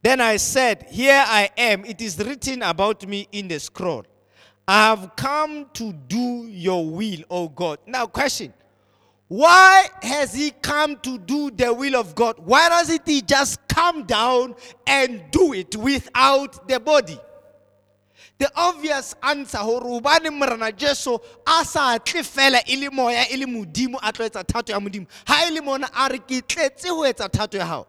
Then 0.00 0.20
I 0.20 0.36
said, 0.36 0.86
Here 0.90 1.24
I 1.26 1.50
am. 1.56 1.84
It 1.84 2.00
is 2.00 2.18
written 2.18 2.62
about 2.62 3.06
me 3.06 3.28
in 3.32 3.48
the 3.48 3.58
scroll. 3.58 4.04
I 4.66 4.90
have 4.90 5.16
come 5.16 5.66
to 5.74 5.92
do 5.92 6.46
your 6.46 6.88
will, 6.88 7.18
O 7.30 7.48
God. 7.48 7.78
Now, 7.86 8.06
question 8.06 8.52
Why 9.28 9.88
has 10.02 10.34
he 10.34 10.50
come 10.50 10.98
to 10.98 11.16
do 11.16 11.50
the 11.50 11.72
will 11.72 11.96
of 11.96 12.14
God? 12.14 12.38
Why 12.38 12.68
doesn't 12.68 13.06
he 13.06 13.22
just 13.22 13.66
come 13.66 14.04
down 14.04 14.54
and 14.86 15.22
do 15.30 15.54
it 15.54 15.74
without 15.74 16.68
the 16.68 16.78
body? 16.78 17.18
The 18.38 18.50
obvious 18.56 19.14
answer 19.22 19.58
hore 19.58 19.82
hobane 19.82 20.36
morena 20.36 20.72
jesu 20.72 21.16
a 21.46 21.64
sa 21.64 21.96
tle 21.98 22.22
fela 22.22 22.60
le 22.66 22.90
moya 22.90 23.24
e 23.30 23.36
le 23.36 23.46
modimo 23.46 23.98
a 24.02 24.12
tlo 24.12 24.28
etsa 24.28 24.44
thato 24.44 24.72
ya 27.56 27.64
ha 27.64 27.84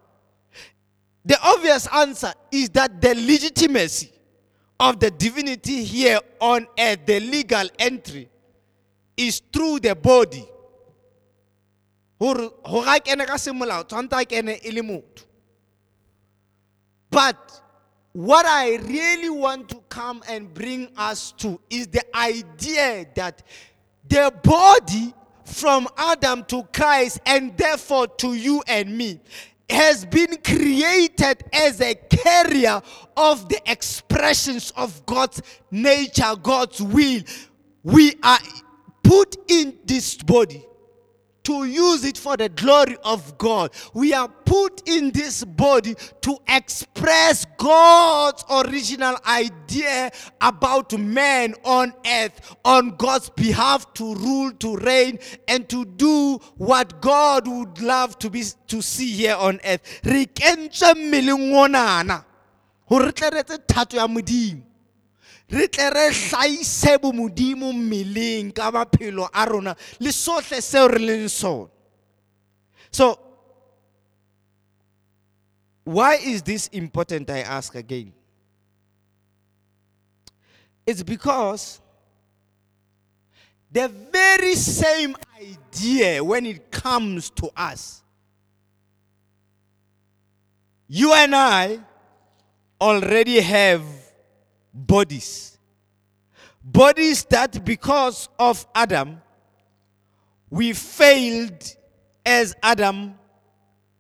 the 1.26 1.38
obvious 1.44 1.88
answer 1.88 2.32
is 2.52 2.70
that 2.70 3.02
the 3.02 3.16
legitimacy 3.16 4.13
of 4.80 5.00
the 5.00 5.12
divinity 5.12 5.84
here 5.84 6.20
on 6.40 6.68
earth, 6.78 7.06
the 7.06 7.20
legal 7.20 7.68
entry, 7.80 8.30
is 9.16 9.42
through 9.52 9.80
the 9.80 9.96
body. 9.96 10.48
But 17.10 17.62
what 18.14 18.46
I 18.46 18.76
really 18.78 19.30
want 19.30 19.70
to 19.70 19.76
come 19.90 20.24
and 20.28 20.54
bring 20.54 20.90
us 20.98 21.32
to 21.34 21.60
is 21.70 21.88
the 21.88 22.04
idea 22.16 23.08
that 23.16 23.44
the 24.08 24.34
body 24.44 25.14
from 25.46 25.88
Adam 25.98 26.44
to 26.46 26.64
Christ 26.74 27.20
and 27.26 27.58
therefore 27.58 28.08
to 28.08 28.34
you 28.34 28.64
and 28.68 28.98
me 28.98 29.20
has 29.70 30.06
been 30.06 30.38
created 30.44 31.44
as 31.54 31.82
a 31.82 31.96
carrier 31.96 32.82
of 33.16 33.50
the 33.50 33.62
expressions 33.66 34.72
of 34.76 35.06
God's 35.06 35.42
nature, 35.72 36.36
God's 36.42 36.82
will. 36.82 37.22
We 37.84 38.16
are 38.24 38.40
put 39.04 39.36
in 39.48 39.78
this 39.86 40.16
body 40.16 40.66
to 41.44 41.66
use 41.66 42.06
it 42.06 42.18
for 42.18 42.38
the 42.38 42.50
glory 42.50 42.98
of 43.04 43.38
God. 43.38 43.72
We 43.94 44.14
are 44.14 44.28
put 44.28 44.88
in 44.88 45.12
this 45.12 45.44
body 45.44 45.96
to 46.22 46.38
express 46.48 47.46
God's 47.58 48.44
original 48.50 49.18
idea 49.28 50.12
about 50.42 50.98
man 50.98 51.56
on 51.64 51.94
earth, 52.06 52.56
on 52.64 52.96
God's 52.96 53.30
behalf 53.30 53.94
to 53.96 54.16
rule, 54.16 54.52
to 54.54 54.78
reign, 54.78 55.20
and 55.48 55.68
to 55.70 55.86
do 55.86 56.40
what 56.58 57.02
God 57.02 57.48
would 57.48 57.82
love 57.82 58.18
to 58.20 58.30
be 58.30 58.44
to 58.68 58.82
see 58.82 59.12
here 59.12 59.36
on 59.36 59.60
earth. 59.66 60.02
Thato 63.68 63.98
ya 63.98 64.08
modimo 64.08 64.73
re 65.54 65.68
tle 65.68 65.90
re 65.90 66.10
hlaise 66.10 66.98
bomodimo 66.98 67.72
mmeleng 67.72 68.54
ka 68.54 68.72
maphelo 68.72 69.30
a 69.32 69.46
rona. 69.46 69.76
Le 70.00 70.12
sohle 70.12 70.62
seo 70.62 70.88
re 70.88 71.00
leng 71.00 71.30
sona. 71.30 71.70
So 72.92 73.20
why 75.84 76.16
is 76.16 76.42
this 76.42 76.68
important 76.68 77.30
i 77.30 77.40
ask 77.40 77.76
again? 77.76 78.14
It's 80.86 81.04
because 81.04 81.80
the 83.72 83.88
very 83.88 84.56
same 84.56 85.16
idea 85.40 86.24
when 86.24 86.46
it 86.46 86.72
comes 86.72 87.30
to 87.32 87.50
us. 87.56 88.02
You 90.88 91.14
and 91.14 91.36
i 91.36 91.80
already 92.80 93.40
have 93.40 93.82
bodies. 94.74 95.58
Bodies 96.64 97.26
that 97.26 97.64
because 97.64 98.30
of 98.40 98.66
Adam, 98.74 99.22
we 100.50 100.74
failed 100.74 101.76
as 102.26 102.56
Adam 102.64 103.16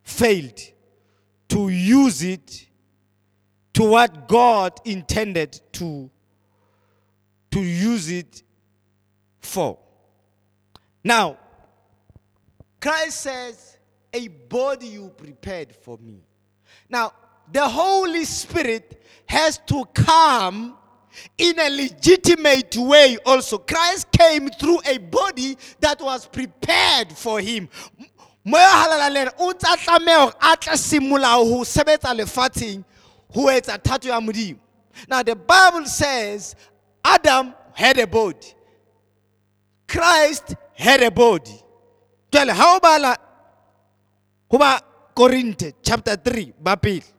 failed 0.03 0.59
to 1.49 1.69
use 1.69 2.23
it 2.23 2.67
to 3.73 3.83
what 3.83 4.27
God 4.27 4.79
intended 4.85 5.59
to, 5.73 6.09
to 7.51 7.59
use 7.59 8.09
it 8.09 8.43
for. 9.39 9.77
Now, 11.03 11.37
Christ 12.79 13.21
says, 13.21 13.77
A 14.13 14.27
body 14.27 14.87
you 14.87 15.09
prepared 15.09 15.75
for 15.75 15.97
me. 15.97 16.21
Now, 16.89 17.13
the 17.53 17.67
Holy 17.67 18.25
Spirit 18.25 18.99
has 19.27 19.59
to 19.67 19.85
come 19.93 20.75
in 21.37 21.59
a 21.59 21.69
legitimate 21.69 22.75
way 22.75 23.17
also. 23.25 23.59
Christ 23.59 24.11
came 24.11 24.49
through 24.49 24.79
a 24.85 24.97
body 24.97 25.57
that 25.79 26.01
was 26.01 26.27
prepared 26.27 27.11
for 27.13 27.39
him. 27.39 27.69
moya 28.45 29.31
o 29.39 29.53
tsa 29.53 29.73
a 29.73 30.57
tla 30.57 31.33
ho 31.37 31.63
sebetsa 31.63 32.13
lefatsheng 32.13 32.83
ho 33.33 33.41
etsa 33.49 33.77
thato 33.81 34.09
ya 34.09 34.19
modimo 34.19 34.59
now 35.07 35.23
the 35.23 35.33
bible 35.33 35.85
says 35.85 36.53
adam 37.05 37.53
had 37.73 37.97
a 37.99 38.05
body 38.05 38.53
christ 39.87 40.55
had 40.73 41.01
a 41.03 41.09
body 41.09 41.57
jwale 42.29 42.53
o 42.53 42.79
bala 42.81 43.15
ho 44.51 44.57
ba 44.57 44.81
chapter 45.81 46.17
3 46.17 46.53
ba 46.59 46.75
pele 46.75 47.12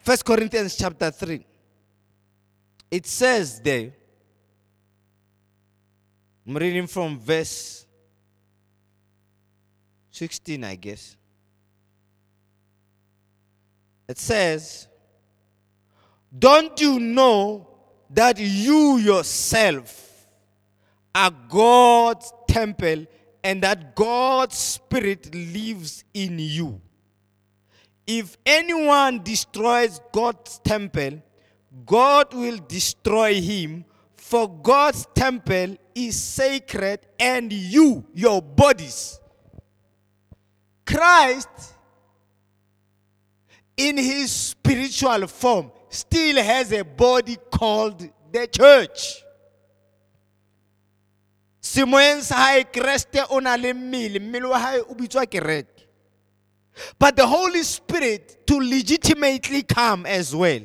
first 0.00 0.24
corinthians 0.24 0.76
chapter 0.76 1.10
3 1.10 1.44
it 2.90 3.06
says 3.06 3.60
there 3.60 3.92
i'm 6.46 6.56
reading 6.56 6.86
from 6.86 7.18
verse 7.18 7.80
16, 10.20 10.64
I 10.64 10.74
guess. 10.74 11.16
It 14.06 14.18
says, 14.18 14.86
Don't 16.38 16.78
you 16.78 17.00
know 17.00 17.66
that 18.10 18.38
you 18.38 18.98
yourself 18.98 20.26
are 21.14 21.32
God's 21.48 22.30
temple 22.46 23.06
and 23.42 23.62
that 23.62 23.96
God's 23.96 24.58
Spirit 24.58 25.34
lives 25.34 26.04
in 26.12 26.38
you? 26.38 26.82
If 28.12 28.36
anyone 28.44 29.22
destroys 29.22 30.00
God's 30.10 30.58
temple, 30.64 31.22
God 31.86 32.34
will 32.34 32.58
destroy 32.66 33.40
him, 33.40 33.84
for 34.16 34.48
God's 34.50 35.06
temple 35.14 35.76
is 35.94 36.20
sacred 36.20 37.06
and 37.20 37.52
you, 37.52 38.04
your 38.12 38.42
bodies, 38.42 39.20
Christ, 40.84 41.48
in 43.76 43.96
his 43.96 44.32
spiritual 44.32 45.28
form, 45.28 45.70
still 45.88 46.42
has 46.42 46.72
a 46.72 46.82
body 46.82 47.36
called 47.48 48.00
the 48.32 48.48
church. 48.48 49.22
semoyeng 51.60 52.22
sa 52.26 52.34
hae 52.50 52.64
kreste 52.64 53.22
o 53.30 53.38
na 53.38 53.54
le 53.54 53.72
mmele 53.72 54.18
but 56.98 57.16
the 57.16 57.26
holy 57.26 57.62
spirit 57.62 58.46
to 58.46 58.58
legitimately 58.58 59.62
come 59.62 60.06
as 60.06 60.34
well. 60.34 60.60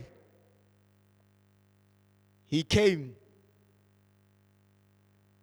He 2.48 2.63
came 2.63 3.15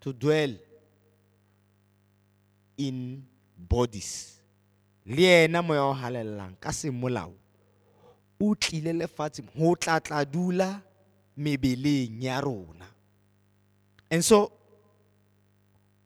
to 0.00 0.12
dwell 0.12 0.54
in 2.76 3.24
bodies. 3.56 4.40
Le 5.06 5.22
yena 5.22 5.62
moya 5.64 5.82
o 5.82 5.94
halellang 5.94 6.58
ka 6.60 6.70
semolao 6.70 7.32
o 8.40 8.54
tlile 8.54 8.92
lefatsheng 8.92 10.02
tla 10.04 10.24
dula 10.24 10.80
mebeleng 11.36 12.22
ya 12.22 12.40
rona. 12.40 12.86
And 14.10 14.24
so 14.24 14.52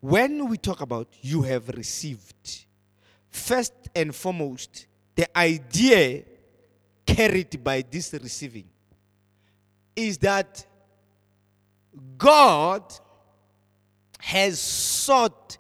when 0.01 0.49
we 0.49 0.57
talk 0.57 0.81
about 0.81 1.09
you 1.21 1.43
have 1.43 1.69
received 1.69 2.66
first 3.31 3.73
and 3.95 4.15
foremost 4.15 4.87
the 5.15 5.39
idea 5.39 6.25
carried 7.07 7.63
by 7.63 7.83
this 7.91 8.13
receiving 8.13 8.69
is 9.95 10.19
that 10.19 10.67
God 12.19 12.83
has 14.19 14.61
sought 14.61 15.59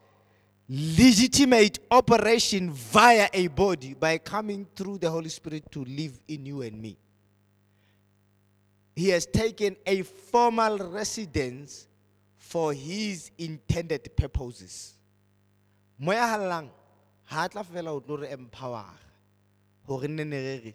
legitimate 0.68 1.78
operation 1.90 2.72
via 2.72 3.28
a 3.32 3.46
body 3.46 3.94
by 3.94 4.18
coming 4.18 4.66
through 4.74 4.98
the 4.98 5.08
Holy 5.08 5.28
Spirit 5.28 5.70
to 5.70 5.84
live 5.84 6.18
in 6.28 6.44
you 6.44 6.62
and 6.62 6.80
me. 6.80 6.98
He 8.94 9.10
has 9.10 9.26
taken 9.26 9.76
a 9.86 10.02
formal 10.02 10.78
residence 10.78 11.86
for 12.38 12.72
his 12.72 13.30
intended 13.38 14.16
purposes. 14.16 14.94
Halang 16.00 16.70
ha 17.32 17.48
tla 17.48 17.64
fela 17.64 17.92
o 17.92 18.00
tlo 18.00 18.20
re 18.22 18.30
empower 18.36 18.86
hore 19.88 20.08
nne 20.08 20.24
ne 20.24 20.40
re 20.46 20.54
re 20.64 20.72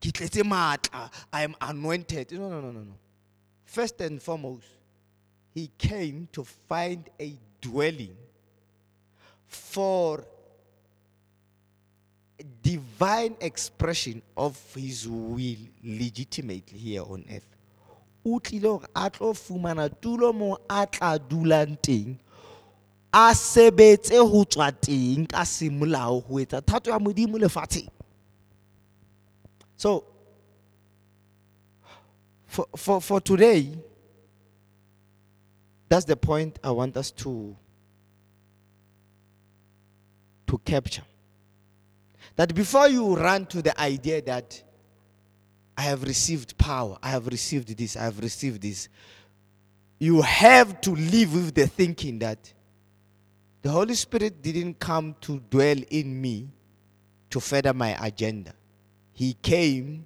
ke 0.00 0.12
tletse 0.18 0.42
matla 0.42 1.08
I 1.32 1.42
am 1.44 1.54
anointed. 1.60 2.32
No 2.32 2.48
no 2.48 2.60
no 2.60 2.70
no 2.72 2.80
no. 2.80 2.96
First 3.64 4.00
and 4.00 4.22
foremost, 4.22 4.66
he 5.54 5.70
came 5.78 6.28
to 6.32 6.44
find 6.44 7.10
a 7.20 7.34
dwelling 7.60 8.16
for 9.46 10.24
divine 12.62 13.36
expression 13.40 14.22
of 14.36 14.58
his 14.74 15.08
will 15.08 15.56
legitimately 15.82 16.78
here 16.78 17.02
on 17.02 17.24
earth 17.30 17.54
o 18.26 18.38
tlile 18.40 18.68
hore 18.68 18.88
a 18.94 19.10
tlo 19.10 19.32
fumana 19.34 19.88
tulo 19.88 20.32
mo 20.34 20.56
a 20.68 20.86
tla 20.86 21.18
dulang 21.18 21.76
teng 21.86 22.16
a 23.14 23.30
sebetse 23.34 24.18
ho 24.18 24.44
tswa 24.44 24.72
teng 24.74 25.28
ka 25.30 25.46
semolao 25.46 26.18
ho 26.26 26.40
etsa 26.42 26.60
thato 26.60 26.90
ya 26.90 26.98
modimo 26.98 27.38
lefatsheng 27.38 27.88
so 29.76 30.02
for, 32.46 32.66
for, 32.76 33.00
for 33.00 33.20
today 33.20 33.70
that's 35.88 36.06
the 36.06 36.16
point 36.16 36.58
i 36.64 36.70
want 36.70 36.96
us 36.96 37.12
to 37.12 37.54
to 40.54 40.58
capture. 40.58 41.02
That 42.36 42.54
before 42.54 42.88
you 42.88 43.16
run 43.16 43.46
to 43.46 43.62
the 43.62 43.78
idea 43.80 44.22
that 44.22 44.62
I 45.76 45.82
have 45.82 46.04
received 46.04 46.56
power, 46.56 46.96
I 47.02 47.10
have 47.10 47.26
received 47.26 47.76
this, 47.76 47.96
I 47.96 48.04
have 48.04 48.20
received 48.20 48.62
this, 48.62 48.88
you 49.98 50.22
have 50.22 50.80
to 50.82 50.92
live 50.92 51.34
with 51.34 51.54
the 51.54 51.66
thinking 51.66 52.20
that 52.20 52.52
the 53.64 53.70
Holy 53.70 53.94
Spirit 53.94 54.42
didn't 54.42 54.78
come 54.78 55.16
to 55.22 55.40
dwell 55.48 55.78
in 55.88 56.20
me 56.20 56.50
to 57.30 57.40
further 57.40 57.72
my 57.72 57.96
agenda. 58.06 58.52
He 59.12 59.32
came 59.40 60.04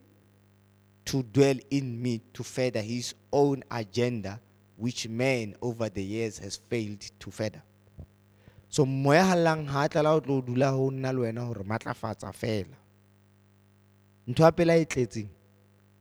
to 1.07 1.25
dwell 1.25 1.57
in 1.69 2.01
me 2.01 2.21
to 2.35 2.45
further 2.45 2.81
his 2.81 3.15
own 3.33 3.65
agenda, 3.69 4.39
which 4.77 5.09
man 5.09 5.57
over 5.61 5.89
the 5.89 6.05
years 6.05 6.39
has 6.39 6.61
failed 6.71 7.01
to 7.19 7.31
further. 7.33 7.61
so 8.69 8.85
moya 8.85 9.25
hallang 9.25 9.67
ha 9.67 9.89
tlala 9.89 10.13
o 10.21 10.41
dula 10.41 10.71
ho 10.71 10.91
nna 10.91 11.13
le 11.13 11.21
wena 11.25 11.41
hore 11.49 11.65
matlafatsa 11.65 12.33
fela 12.41 12.77
ntho 14.29 14.43
ya 14.45 14.51
pela 14.53 14.77
e 14.77 14.85
tletseng 14.85 15.31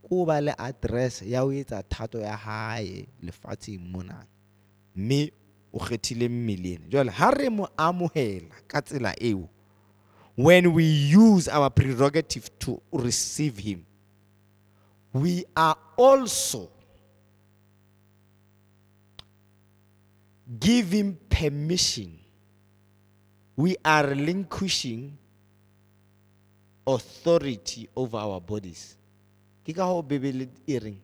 ko 0.03 0.25
ba 0.27 0.41
le 0.41 0.53
address 0.59 1.21
ya 1.21 1.41
ho 1.41 1.51
etsa 1.51 1.79
thato 1.93 2.19
ya 2.19 2.35
hae 2.35 3.07
lefatsheng 3.23 3.79
mona 3.91 4.27
mme 4.95 5.31
o 5.73 5.79
kgethile 5.79 6.29
re 7.31 7.49
mo 7.49 7.67
ka 8.67 8.81
tsela 8.81 9.13
eo 9.21 9.49
when 10.35 10.73
we 10.73 10.83
use 10.83 11.47
our 11.47 11.69
prerogative 11.69 12.49
to 12.59 12.81
receive 12.91 13.57
him 13.57 13.85
we 15.13 15.45
are 15.55 15.75
also 15.95 16.69
giving 20.59 21.17
permission. 21.29 22.19
We 23.55 23.75
are 23.83 24.05
relinquishing 24.07 25.17
authority 26.85 27.89
over 27.95 28.17
our 28.17 28.39
bodies. 28.39 28.95
Ke 29.65 29.75
ka 29.75 29.83
ho 29.83 30.03
bebele 30.03 30.47
e 30.67 30.79
reng 30.79 30.99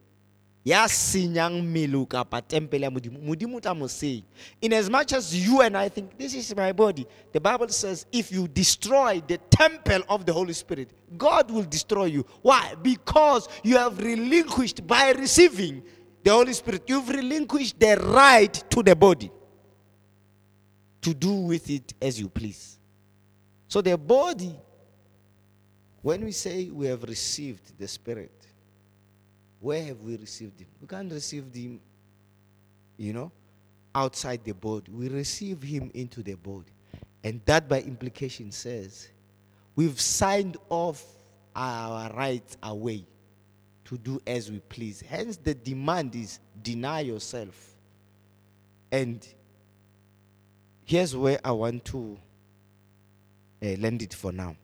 ya 0.66 0.88
senyang 0.88 1.62
mmele 1.62 2.06
kapa 2.06 2.42
tempele 2.42 2.84
ya 2.84 2.92
modimo. 2.92 3.20
Modimo 3.20 3.60
tla 3.60 3.74
mo 3.74 3.88
in 4.62 4.74
as 4.74 4.90
much 4.90 5.14
as 5.14 5.34
you 5.34 5.62
and 5.62 5.76
i 5.78 5.90
think 5.90 6.18
this 6.18 6.34
is 6.34 6.56
my 6.56 6.72
body 6.72 7.06
the 7.32 7.40
bible 7.40 7.68
says 7.68 8.06
if 8.12 8.32
you 8.32 8.48
destroy 8.48 9.22
the 9.28 9.38
temple 9.50 10.02
of 10.08 10.26
the 10.26 10.32
holy 10.32 10.54
spirit 10.54 10.90
god 11.18 11.50
will 11.52 11.64
destroy 11.64 12.06
you. 12.06 12.26
Why? 12.42 12.76
Because 12.82 13.48
you 13.64 13.78
have 13.78 13.98
relinquished 13.98 14.86
by 14.86 15.12
receiving 15.12 15.84
the 16.24 16.32
Holy 16.32 16.54
Spirit, 16.54 16.84
you've 16.88 17.10
relinquished 17.10 17.80
the 17.80 17.98
right 17.98 18.54
to 18.70 18.82
the 18.82 18.96
body 18.96 19.32
to 21.02 21.14
do 21.14 21.34
with 21.34 21.70
it 21.70 21.94
as 22.02 22.20
you 22.20 22.30
please. 22.30 22.80
So 23.68 23.82
the 23.82 23.98
body, 23.98 24.56
when 26.02 26.24
we 26.24 26.32
say 26.32 26.70
we 26.70 26.88
have 26.88 27.04
received 27.04 27.78
the 27.78 27.88
Spirit, 27.88 28.43
where 29.64 29.82
have 29.82 30.02
we 30.02 30.18
received 30.18 30.60
Him? 30.60 30.68
We 30.82 30.88
can't 30.88 31.10
receive 31.12 31.46
Him, 31.54 31.80
you 32.98 33.14
know, 33.14 33.32
outside 33.96 34.44
the 34.44 34.52
body. 34.52 34.92
We 34.92 35.08
receive 35.08 35.64
Him 35.64 35.90
into 35.94 36.22
the 36.22 36.34
body. 36.34 36.74
And 37.24 37.40
that 37.46 37.70
by 37.70 37.80
implication 37.80 38.52
says 38.52 39.08
we've 39.74 40.00
signed 40.00 40.58
off 40.68 41.02
our 41.56 42.12
rights 42.12 42.58
away 42.62 43.06
to 43.86 43.98
do 43.98 44.22
as 44.28 44.52
we 44.52 44.60
please. 44.60 45.00
Hence, 45.00 45.38
the 45.38 45.54
demand 45.54 46.14
is 46.16 46.40
deny 46.62 47.00
yourself. 47.00 47.76
And 48.92 49.26
here's 50.84 51.16
where 51.16 51.40
I 51.44 51.52
want 51.52 51.86
to 51.86 52.18
uh, 53.64 53.66
it 53.66 54.14
for 54.14 54.34
now 54.34 54.58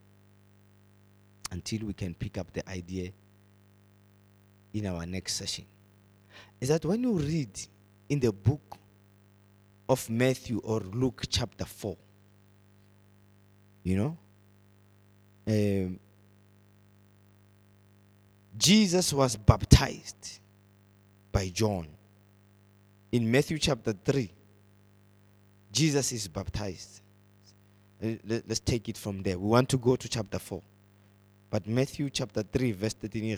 until 1.51 1.87
we 1.87 1.93
can 1.93 2.13
pick 2.13 2.37
up 2.37 2.51
the 2.51 2.69
idea 2.69 3.11
in 4.73 4.85
our 4.85 5.05
next 5.05 5.35
session. 5.35 5.65
Is 6.59 6.69
that 6.69 6.85
when 6.85 7.03
you 7.03 7.13
read 7.13 7.49
in 8.09 8.19
the 8.19 8.31
book 8.31 8.77
of 9.87 10.09
Matthew 10.09 10.59
or 10.63 10.79
Luke, 10.79 11.23
chapter 11.29 11.65
4, 11.65 11.97
you 13.83 13.95
know, 13.97 14.17
um, 15.47 15.99
Jesus 18.57 19.13
was 19.13 19.35
baptized 19.35 20.39
by 21.31 21.49
John. 21.49 21.87
In 23.11 23.31
Matthew 23.31 23.57
chapter 23.57 23.93
3, 23.93 24.29
Jesus 25.71 26.11
is 26.11 26.27
baptized. 26.27 27.01
Let's 28.01 28.59
take 28.59 28.89
it 28.89 28.97
from 28.97 29.23
there. 29.23 29.37
We 29.37 29.47
want 29.47 29.69
to 29.69 29.77
go 29.77 29.95
to 29.95 30.07
chapter 30.07 30.39
4. 30.39 30.61
But 31.49 31.67
Matthew 31.67 32.09
chapter 32.09 32.43
3, 32.43 32.71
verse 32.73 32.93
13. 32.93 33.37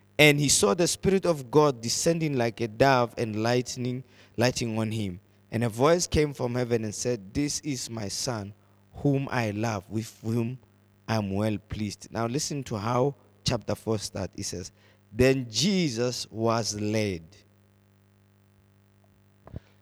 And 0.21 0.39
he 0.39 0.49
saw 0.49 0.75
the 0.75 0.87
Spirit 0.87 1.25
of 1.25 1.49
God 1.49 1.81
descending 1.81 2.37
like 2.37 2.61
a 2.61 2.67
dove 2.67 3.15
and 3.17 3.41
lightning, 3.41 4.03
lighting 4.37 4.77
on 4.77 4.91
him. 4.91 5.19
And 5.51 5.63
a 5.63 5.69
voice 5.69 6.05
came 6.05 6.31
from 6.31 6.53
heaven 6.53 6.83
and 6.83 6.93
said, 6.93 7.33
This 7.33 7.59
is 7.61 7.89
my 7.89 8.07
son, 8.07 8.53
whom 8.97 9.27
I 9.31 9.49
love, 9.49 9.83
with 9.89 10.15
whom 10.23 10.59
I 11.07 11.15
am 11.15 11.33
well 11.33 11.57
pleased. 11.69 12.07
Now 12.11 12.27
listen 12.27 12.63
to 12.65 12.77
how 12.77 13.15
chapter 13.43 13.73
4 13.73 13.97
starts. 13.97 14.33
It 14.37 14.43
says, 14.43 14.71
Then 15.11 15.47
Jesus 15.49 16.27
was 16.29 16.79
led. 16.79 17.23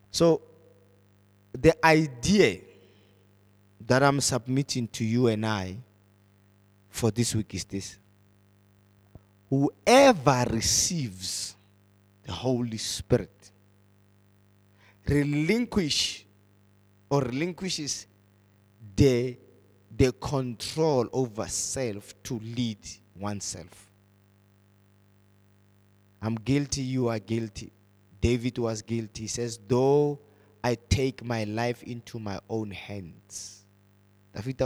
So 0.09 0.41
the 1.51 1.75
idea 1.85 2.61
that 3.85 4.03
I'm 4.03 4.21
submitting 4.21 4.87
to 4.87 5.03
you 5.03 5.27
and 5.27 5.45
I 5.45 5.75
for 6.87 7.11
this 7.11 7.35
week 7.35 7.53
is 7.55 7.65
this. 7.65 7.97
Whoever 9.49 10.45
receives 10.51 11.55
the 12.23 12.31
Holy 12.31 12.77
Spirit 12.77 13.51
relinquish 15.07 16.25
or 17.09 17.21
relinquishes 17.21 18.05
the, 18.95 19.37
the 19.95 20.11
control 20.13 21.07
over 21.11 21.47
self 21.47 22.13
to 22.23 22.39
lead 22.39 22.77
oneself. 23.15 23.89
I'm 26.21 26.35
guilty, 26.35 26.81
you 26.81 27.07
are 27.07 27.19
guilty. 27.19 27.71
David 28.21 28.57
was 28.57 28.81
guilty. 28.81 29.23
He 29.23 29.27
says, 29.27 29.59
Though 29.67 30.19
I 30.63 30.77
take 30.89 31.23
my 31.23 31.45
life 31.45 31.81
into 31.83 32.19
my 32.19 32.39
own 32.49 32.71
hands. 32.71 33.63
David 34.35 34.57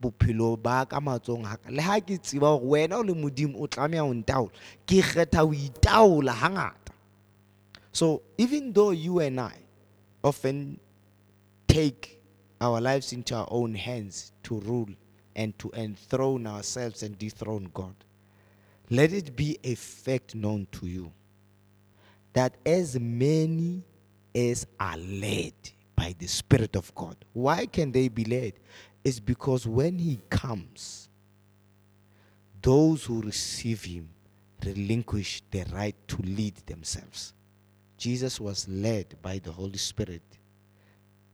bophelo 0.00 0.60
ba 0.60 0.86
ka 0.86 1.00
matsong 1.00 1.44
ha 1.44 1.56
ka. 1.56 1.70
Le 1.70 1.82
ha 1.82 2.00
ke 2.00 2.18
tseba 2.18 2.58
gore 2.58 2.64
wena 2.64 2.98
o 2.98 3.02
le 3.02 3.14
modimo 3.14 3.60
o 3.60 3.66
tlameha 3.66 4.02
ho 4.02 4.12
ntaola. 4.14 4.50
Ke 4.86 5.02
kgetha 5.02 5.40
ho 5.40 5.52
itaola 5.52 6.32
hangata. 6.32 6.92
So 7.92 8.22
even 8.36 8.72
though 8.72 8.90
you 8.90 9.20
and 9.20 9.40
I 9.40 9.56
often 10.22 10.78
take 11.66 12.20
our 12.60 12.80
lives 12.80 13.12
into 13.12 13.34
our 13.34 13.48
own 13.50 13.74
hands 13.74 14.32
to 14.44 14.60
rule 14.60 14.88
and 15.34 15.58
to 15.58 15.70
enthrone 15.74 16.46
ourselves 16.46 17.02
and 17.02 17.18
dethrone 17.18 17.70
God, 17.72 17.94
let 18.90 19.12
it 19.12 19.34
be 19.34 19.58
a 19.64 19.74
fact 19.74 20.34
known 20.34 20.66
to 20.72 20.86
you 20.86 21.12
that 22.34 22.54
as 22.66 23.00
many 23.00 23.82
as 24.34 24.66
are 24.78 24.98
led 24.98 25.54
by 25.96 26.14
the 26.18 26.26
Spirit 26.26 26.76
of 26.76 26.94
God, 26.94 27.16
why 27.32 27.64
can 27.64 27.90
they 27.90 28.08
be 28.08 28.24
led? 28.24 28.52
It's 29.06 29.20
because 29.20 29.68
when 29.68 30.00
He 30.00 30.18
comes, 30.28 31.08
those 32.60 33.04
who 33.04 33.22
receive 33.22 33.84
Him 33.84 34.08
relinquish 34.64 35.44
the 35.48 35.64
right 35.72 35.94
to 36.08 36.16
lead 36.22 36.56
themselves. 36.66 37.32
Jesus 37.96 38.40
was 38.40 38.66
led 38.68 39.14
by 39.22 39.38
the 39.38 39.52
Holy 39.52 39.78
Spirit, 39.78 40.24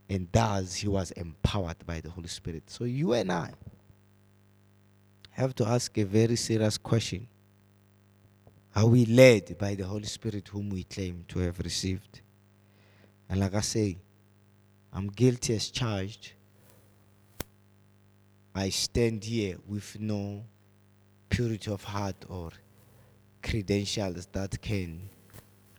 and 0.06 0.28
thus 0.30 0.74
he 0.74 0.88
was 0.88 1.12
empowered 1.12 1.78
by 1.86 2.02
the 2.02 2.10
Holy 2.10 2.28
Spirit. 2.28 2.64
So 2.66 2.84
you 2.84 3.14
and 3.14 3.32
I 3.32 3.52
have 5.30 5.54
to 5.54 5.66
ask 5.66 5.96
a 5.96 6.04
very 6.04 6.36
serious 6.36 6.76
question 6.76 7.26
Are 8.76 8.86
we 8.86 9.06
led 9.06 9.56
by 9.56 9.76
the 9.76 9.84
Holy 9.84 10.04
Spirit, 10.04 10.48
whom 10.48 10.68
we 10.68 10.84
claim 10.84 11.24
to 11.28 11.38
have 11.38 11.58
received? 11.60 12.20
And 13.30 13.40
like 13.40 13.54
I 13.54 13.62
say, 13.62 13.96
I'm 14.92 15.08
guilty 15.08 15.54
as 15.54 15.70
charged. 15.70 16.32
I 18.54 18.68
stand 18.68 19.24
here 19.24 19.56
with 19.66 19.98
no 19.98 20.44
purity 21.30 21.70
of 21.70 21.84
heart 21.84 22.16
or 22.28 22.50
credentials 23.42 24.26
that 24.32 24.60
can 24.60 25.08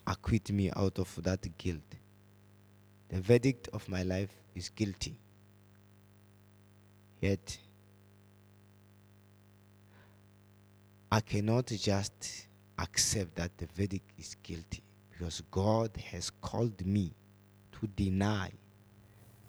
acquit 0.07 0.51
me 0.51 0.71
out 0.75 0.97
of 0.97 1.23
that 1.23 1.57
guilt. 1.57 1.81
The 3.09 3.21
verdict 3.21 3.69
of 3.73 3.87
my 3.87 4.01
life 4.03 4.31
is 4.55 4.69
guilty. 4.69 5.15
Yet, 7.21 7.57
I 11.11 11.21
cannot 11.21 11.67
just 11.67 12.47
accept 12.79 13.35
that 13.35 13.55
the 13.57 13.67
verdict 13.67 14.11
is 14.17 14.35
guilty 14.41 14.81
because 15.11 15.43
God 15.51 15.91
has 16.11 16.31
called 16.41 16.83
me 16.85 17.13
to 17.73 17.87
deny 17.95 18.51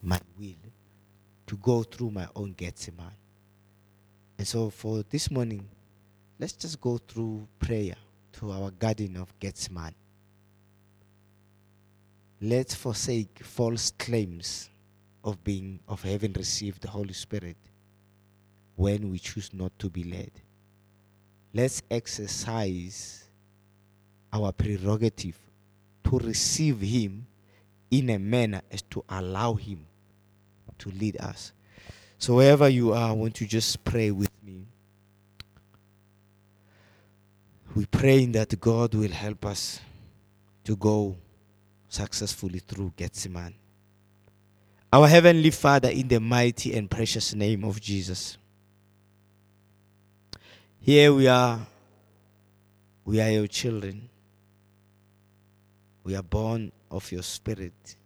my 0.02 0.20
will, 0.38 0.54
to 1.46 1.56
go 1.58 1.82
through 1.82 2.10
my 2.10 2.26
own 2.34 2.52
Gethsemane. 2.52 3.16
And 4.38 4.46
so, 4.46 4.70
for 4.70 5.04
this 5.10 5.30
morning, 5.30 5.68
let's 6.38 6.52
just 6.52 6.80
go 6.80 6.98
through 6.98 7.46
prayer 7.58 7.94
to 8.34 8.50
our 8.50 8.70
garden 8.70 9.16
of 9.16 9.32
Gethsemane. 9.38 9.94
Let's 12.40 12.74
forsake 12.74 13.40
false 13.42 13.92
claims 13.92 14.68
of 15.22 15.42
being 15.44 15.80
of 15.88 16.02
having 16.02 16.32
received 16.34 16.82
the 16.82 16.88
Holy 16.88 17.14
Spirit 17.14 17.56
when 18.76 19.10
we 19.10 19.18
choose 19.18 19.54
not 19.54 19.78
to 19.78 19.88
be 19.88 20.04
led. 20.04 20.30
Let's 21.54 21.82
exercise 21.90 23.24
our 24.32 24.52
prerogative 24.52 25.38
to 26.04 26.18
receive 26.18 26.80
Him 26.80 27.26
in 27.90 28.10
a 28.10 28.18
manner 28.18 28.60
as 28.70 28.82
to 28.82 29.04
allow 29.08 29.54
Him 29.54 29.86
to 30.78 30.90
lead 30.90 31.20
us. 31.20 31.52
So, 32.18 32.36
wherever 32.36 32.68
you 32.68 32.92
are, 32.92 33.10
I 33.10 33.12
want 33.12 33.40
you 33.40 33.46
to 33.46 33.50
just 33.50 33.82
pray 33.84 34.10
with 34.10 34.30
me. 34.42 34.66
We 37.74 37.86
pray 37.86 38.26
that 38.26 38.60
God 38.60 38.94
will 38.94 39.10
help 39.10 39.44
us 39.46 39.80
to 40.64 40.76
go 40.76 41.16
successfully 41.88 42.60
through 42.60 42.92
Gethsemane. 42.96 43.54
Our 44.92 45.08
Heavenly 45.08 45.50
Father, 45.50 45.88
in 45.88 46.06
the 46.08 46.20
mighty 46.20 46.74
and 46.74 46.90
precious 46.90 47.34
name 47.34 47.64
of 47.64 47.80
Jesus, 47.80 48.38
here 50.80 51.12
we 51.12 51.26
are 51.26 51.66
We 53.04 53.20
are 53.20 53.30
your 53.30 53.46
children. 53.46 54.08
We 56.04 56.16
are 56.16 56.22
born 56.22 56.72
of 56.90 57.10
your 57.12 57.22
spirit. 57.22 57.96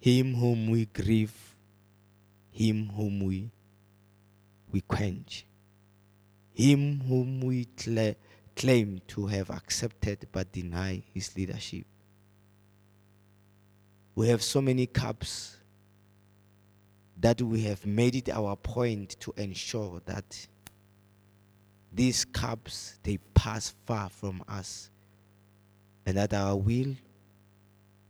Him 0.00 0.34
whom 0.34 0.70
we 0.70 0.86
grieve, 0.86 1.54
him 2.50 2.88
whom 2.88 3.20
we, 3.20 3.50
we 4.72 4.80
quench, 4.80 5.44
him 6.54 7.00
whom 7.00 7.42
we 7.42 7.66
cla- 7.76 8.16
claim 8.56 9.02
to 9.08 9.26
have 9.26 9.50
accepted 9.50 10.26
but 10.32 10.50
deny 10.52 11.02
his 11.12 11.36
leadership. 11.36 11.84
We 14.14 14.28
have 14.28 14.42
so 14.42 14.62
many 14.62 14.86
cups 14.86 15.56
that 17.20 17.42
we 17.42 17.62
have 17.64 17.84
made 17.84 18.14
it 18.16 18.30
our 18.30 18.56
point 18.56 19.20
to 19.20 19.34
ensure 19.36 20.00
that 20.06 20.46
these 21.92 22.24
cups 22.24 22.98
they 23.02 23.18
pass 23.34 23.74
far 23.84 24.08
from 24.08 24.42
us 24.48 24.90
and 26.06 26.16
that 26.16 26.32
our 26.32 26.56
will 26.56 26.94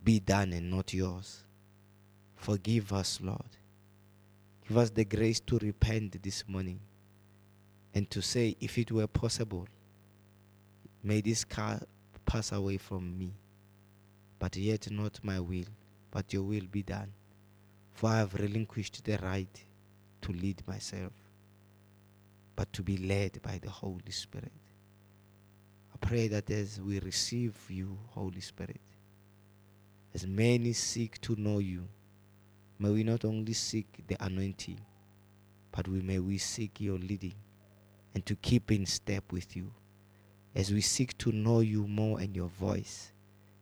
be 0.03 0.19
done 0.19 0.53
and 0.53 0.71
not 0.71 0.93
yours 0.93 1.43
forgive 2.41 2.91
us 2.93 3.19
lord 3.21 3.57
give 4.67 4.77
us 4.77 4.89
the 4.89 5.05
grace 5.05 5.39
to 5.39 5.57
repent 5.59 6.21
this 6.23 6.43
morning 6.47 6.79
and 7.93 8.09
to 8.09 8.21
say 8.21 8.55
if 8.59 8.77
it 8.77 8.91
were 8.91 9.07
possible 9.07 9.67
may 11.03 11.21
this 11.21 11.43
car 11.43 11.79
pass 12.25 12.51
away 12.51 12.77
from 12.77 13.17
me 13.17 13.31
but 14.39 14.55
yet 14.55 14.89
not 14.91 15.19
my 15.23 15.39
will 15.39 15.65
but 16.09 16.31
your 16.33 16.43
will 16.43 16.67
be 16.71 16.83
done 16.83 17.11
for 17.93 18.09
i 18.09 18.17
have 18.17 18.33
relinquished 18.35 19.03
the 19.03 19.17
right 19.21 19.63
to 20.21 20.31
lead 20.31 20.61
myself 20.67 21.11
but 22.55 22.71
to 22.73 22.83
be 22.83 22.97
led 22.97 23.41
by 23.41 23.59
the 23.61 23.69
Holy 23.69 24.11
Spirit. 24.11 24.51
I 25.93 26.05
pray 26.05 26.27
that 26.27 26.49
as 26.51 26.79
we 26.79 26.99
receive 26.99 27.55
you, 27.69 27.97
Holy 28.09 28.41
Spirit, 28.41 28.81
as 30.13 30.27
many 30.27 30.73
seek 30.73 31.19
to 31.21 31.35
know 31.37 31.59
you, 31.59 31.87
may 32.81 32.89
we 32.89 33.03
not 33.03 33.23
only 33.25 33.53
seek 33.53 34.03
the 34.07 34.17
anointing, 34.25 34.79
but 35.71 35.87
we 35.87 36.01
may 36.01 36.19
we 36.19 36.37
seek 36.37 36.81
your 36.81 36.97
leading 36.97 37.35
and 38.15 38.25
to 38.25 38.35
keep 38.37 38.71
in 38.71 38.85
step 38.85 39.23
with 39.31 39.55
you 39.55 39.71
as 40.55 40.71
we 40.71 40.81
seek 40.81 41.17
to 41.19 41.31
know 41.31 41.59
you 41.59 41.87
more 41.87 42.19
and 42.19 42.35
your 42.35 42.49
voice 42.49 43.13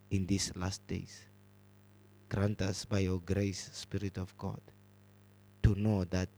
in 0.10 0.26
these 0.26 0.52
last 0.56 0.86
days. 0.88 1.26
Grant 2.30 2.62
us 2.62 2.86
by 2.86 3.00
your 3.00 3.20
grace, 3.20 3.70
Spirit 3.74 4.18
of 4.18 4.36
God, 4.38 4.62
to 5.64 5.76
know 5.76 6.06
that 6.06 6.30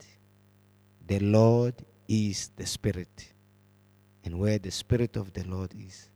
the 1.06 1.20
Lord 1.20 1.74
is 2.08 2.50
the 2.56 2.66
Spirit. 2.66 3.32
And 4.24 4.38
where 4.38 4.58
the 4.58 4.70
Spirit 4.70 5.16
of 5.16 5.32
the 5.32 5.44
Lord 5.44 5.72
is, 5.74 6.08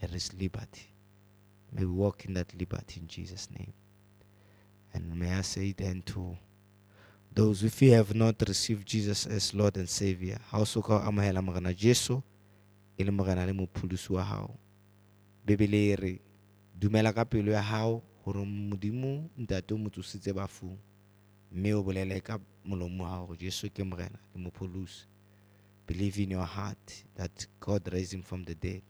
there 0.00 0.10
is 0.14 0.32
liberty. 0.34 0.92
May 1.72 1.84
we 1.84 1.92
walk 1.92 2.24
in 2.24 2.34
that 2.34 2.52
liberty 2.58 3.00
in 3.00 3.08
Jesus' 3.08 3.48
name. 3.50 3.72
And 4.94 5.14
may 5.18 5.32
I 5.34 5.42
say 5.42 5.74
then 5.76 6.02
to 6.06 6.36
those 7.34 7.64
if 7.64 7.82
you 7.82 7.92
have 7.92 8.14
not 8.14 8.36
received 8.46 8.86
Jesus 8.86 9.26
as 9.26 9.52
Lord 9.52 9.76
and 9.76 9.88
Savior, 9.88 10.38
ha 10.50 10.58
o 10.58 10.64
soka 10.64 10.94
o 10.94 11.00
amogela 11.00 11.42
morena 11.42 11.74
Jesu 11.74 12.22
e 12.96 13.04
le 13.04 13.10
morena 13.10 13.44
le 13.44 13.52
mopholosi 13.52 14.10
wa 14.10 14.22
hao. 14.22 14.54
Bebele 15.44 15.90
e 15.92 15.96
re 15.96 16.20
dumela 16.78 17.12
ka 17.12 17.24
pelo 17.24 17.52
ya 17.52 17.62
hao 17.62 18.02
gore 18.24 18.44
modimo 18.44 19.28
ntate 19.36 19.74
o 19.74 19.78
mo 19.78 19.90
tsositse 19.90 20.32
ka 22.20 22.38
Jesu 23.36 23.66
believe 25.86 26.18
in 26.18 26.30
your 26.30 26.46
heart 26.46 27.04
that 27.16 27.46
God 27.60 27.92
raised 27.92 28.14
him 28.14 28.22
from 28.22 28.44
the 28.44 28.54
dead 28.54 28.82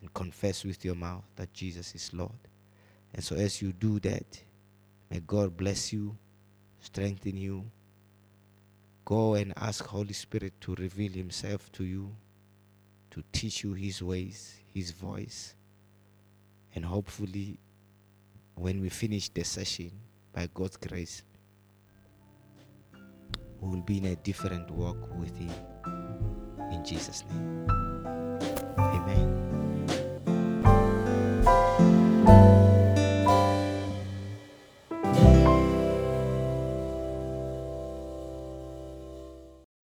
and 0.00 0.12
confess 0.12 0.64
with 0.64 0.84
your 0.84 0.94
mouth 0.94 1.24
that 1.36 1.52
Jesus 1.52 1.94
is 1.94 2.10
Lord. 2.12 2.32
And 3.14 3.22
so, 3.22 3.36
as 3.36 3.62
you 3.62 3.72
do 3.72 4.00
that, 4.00 4.42
May 5.14 5.20
God 5.20 5.56
bless 5.56 5.92
you, 5.92 6.16
strengthen 6.80 7.36
you. 7.36 7.70
Go 9.04 9.34
and 9.34 9.52
ask 9.56 9.86
Holy 9.86 10.12
Spirit 10.12 10.54
to 10.62 10.74
reveal 10.74 11.12
himself 11.12 11.70
to 11.74 11.84
you, 11.84 12.10
to 13.12 13.22
teach 13.30 13.62
you 13.62 13.74
his 13.74 14.02
ways, 14.02 14.56
his 14.74 14.90
voice. 14.90 15.54
And 16.74 16.84
hopefully 16.84 17.60
when 18.56 18.80
we 18.80 18.88
finish 18.88 19.28
the 19.28 19.44
session 19.44 19.92
by 20.32 20.48
God's 20.52 20.78
grace, 20.78 21.22
we 23.60 23.70
will 23.70 23.82
be 23.82 23.98
in 23.98 24.06
a 24.06 24.16
different 24.16 24.68
walk 24.72 24.98
with 25.16 25.36
Him. 25.36 25.54
In 26.72 26.84
Jesus' 26.84 27.22
name. 27.30 27.66
Amen. 28.78 29.44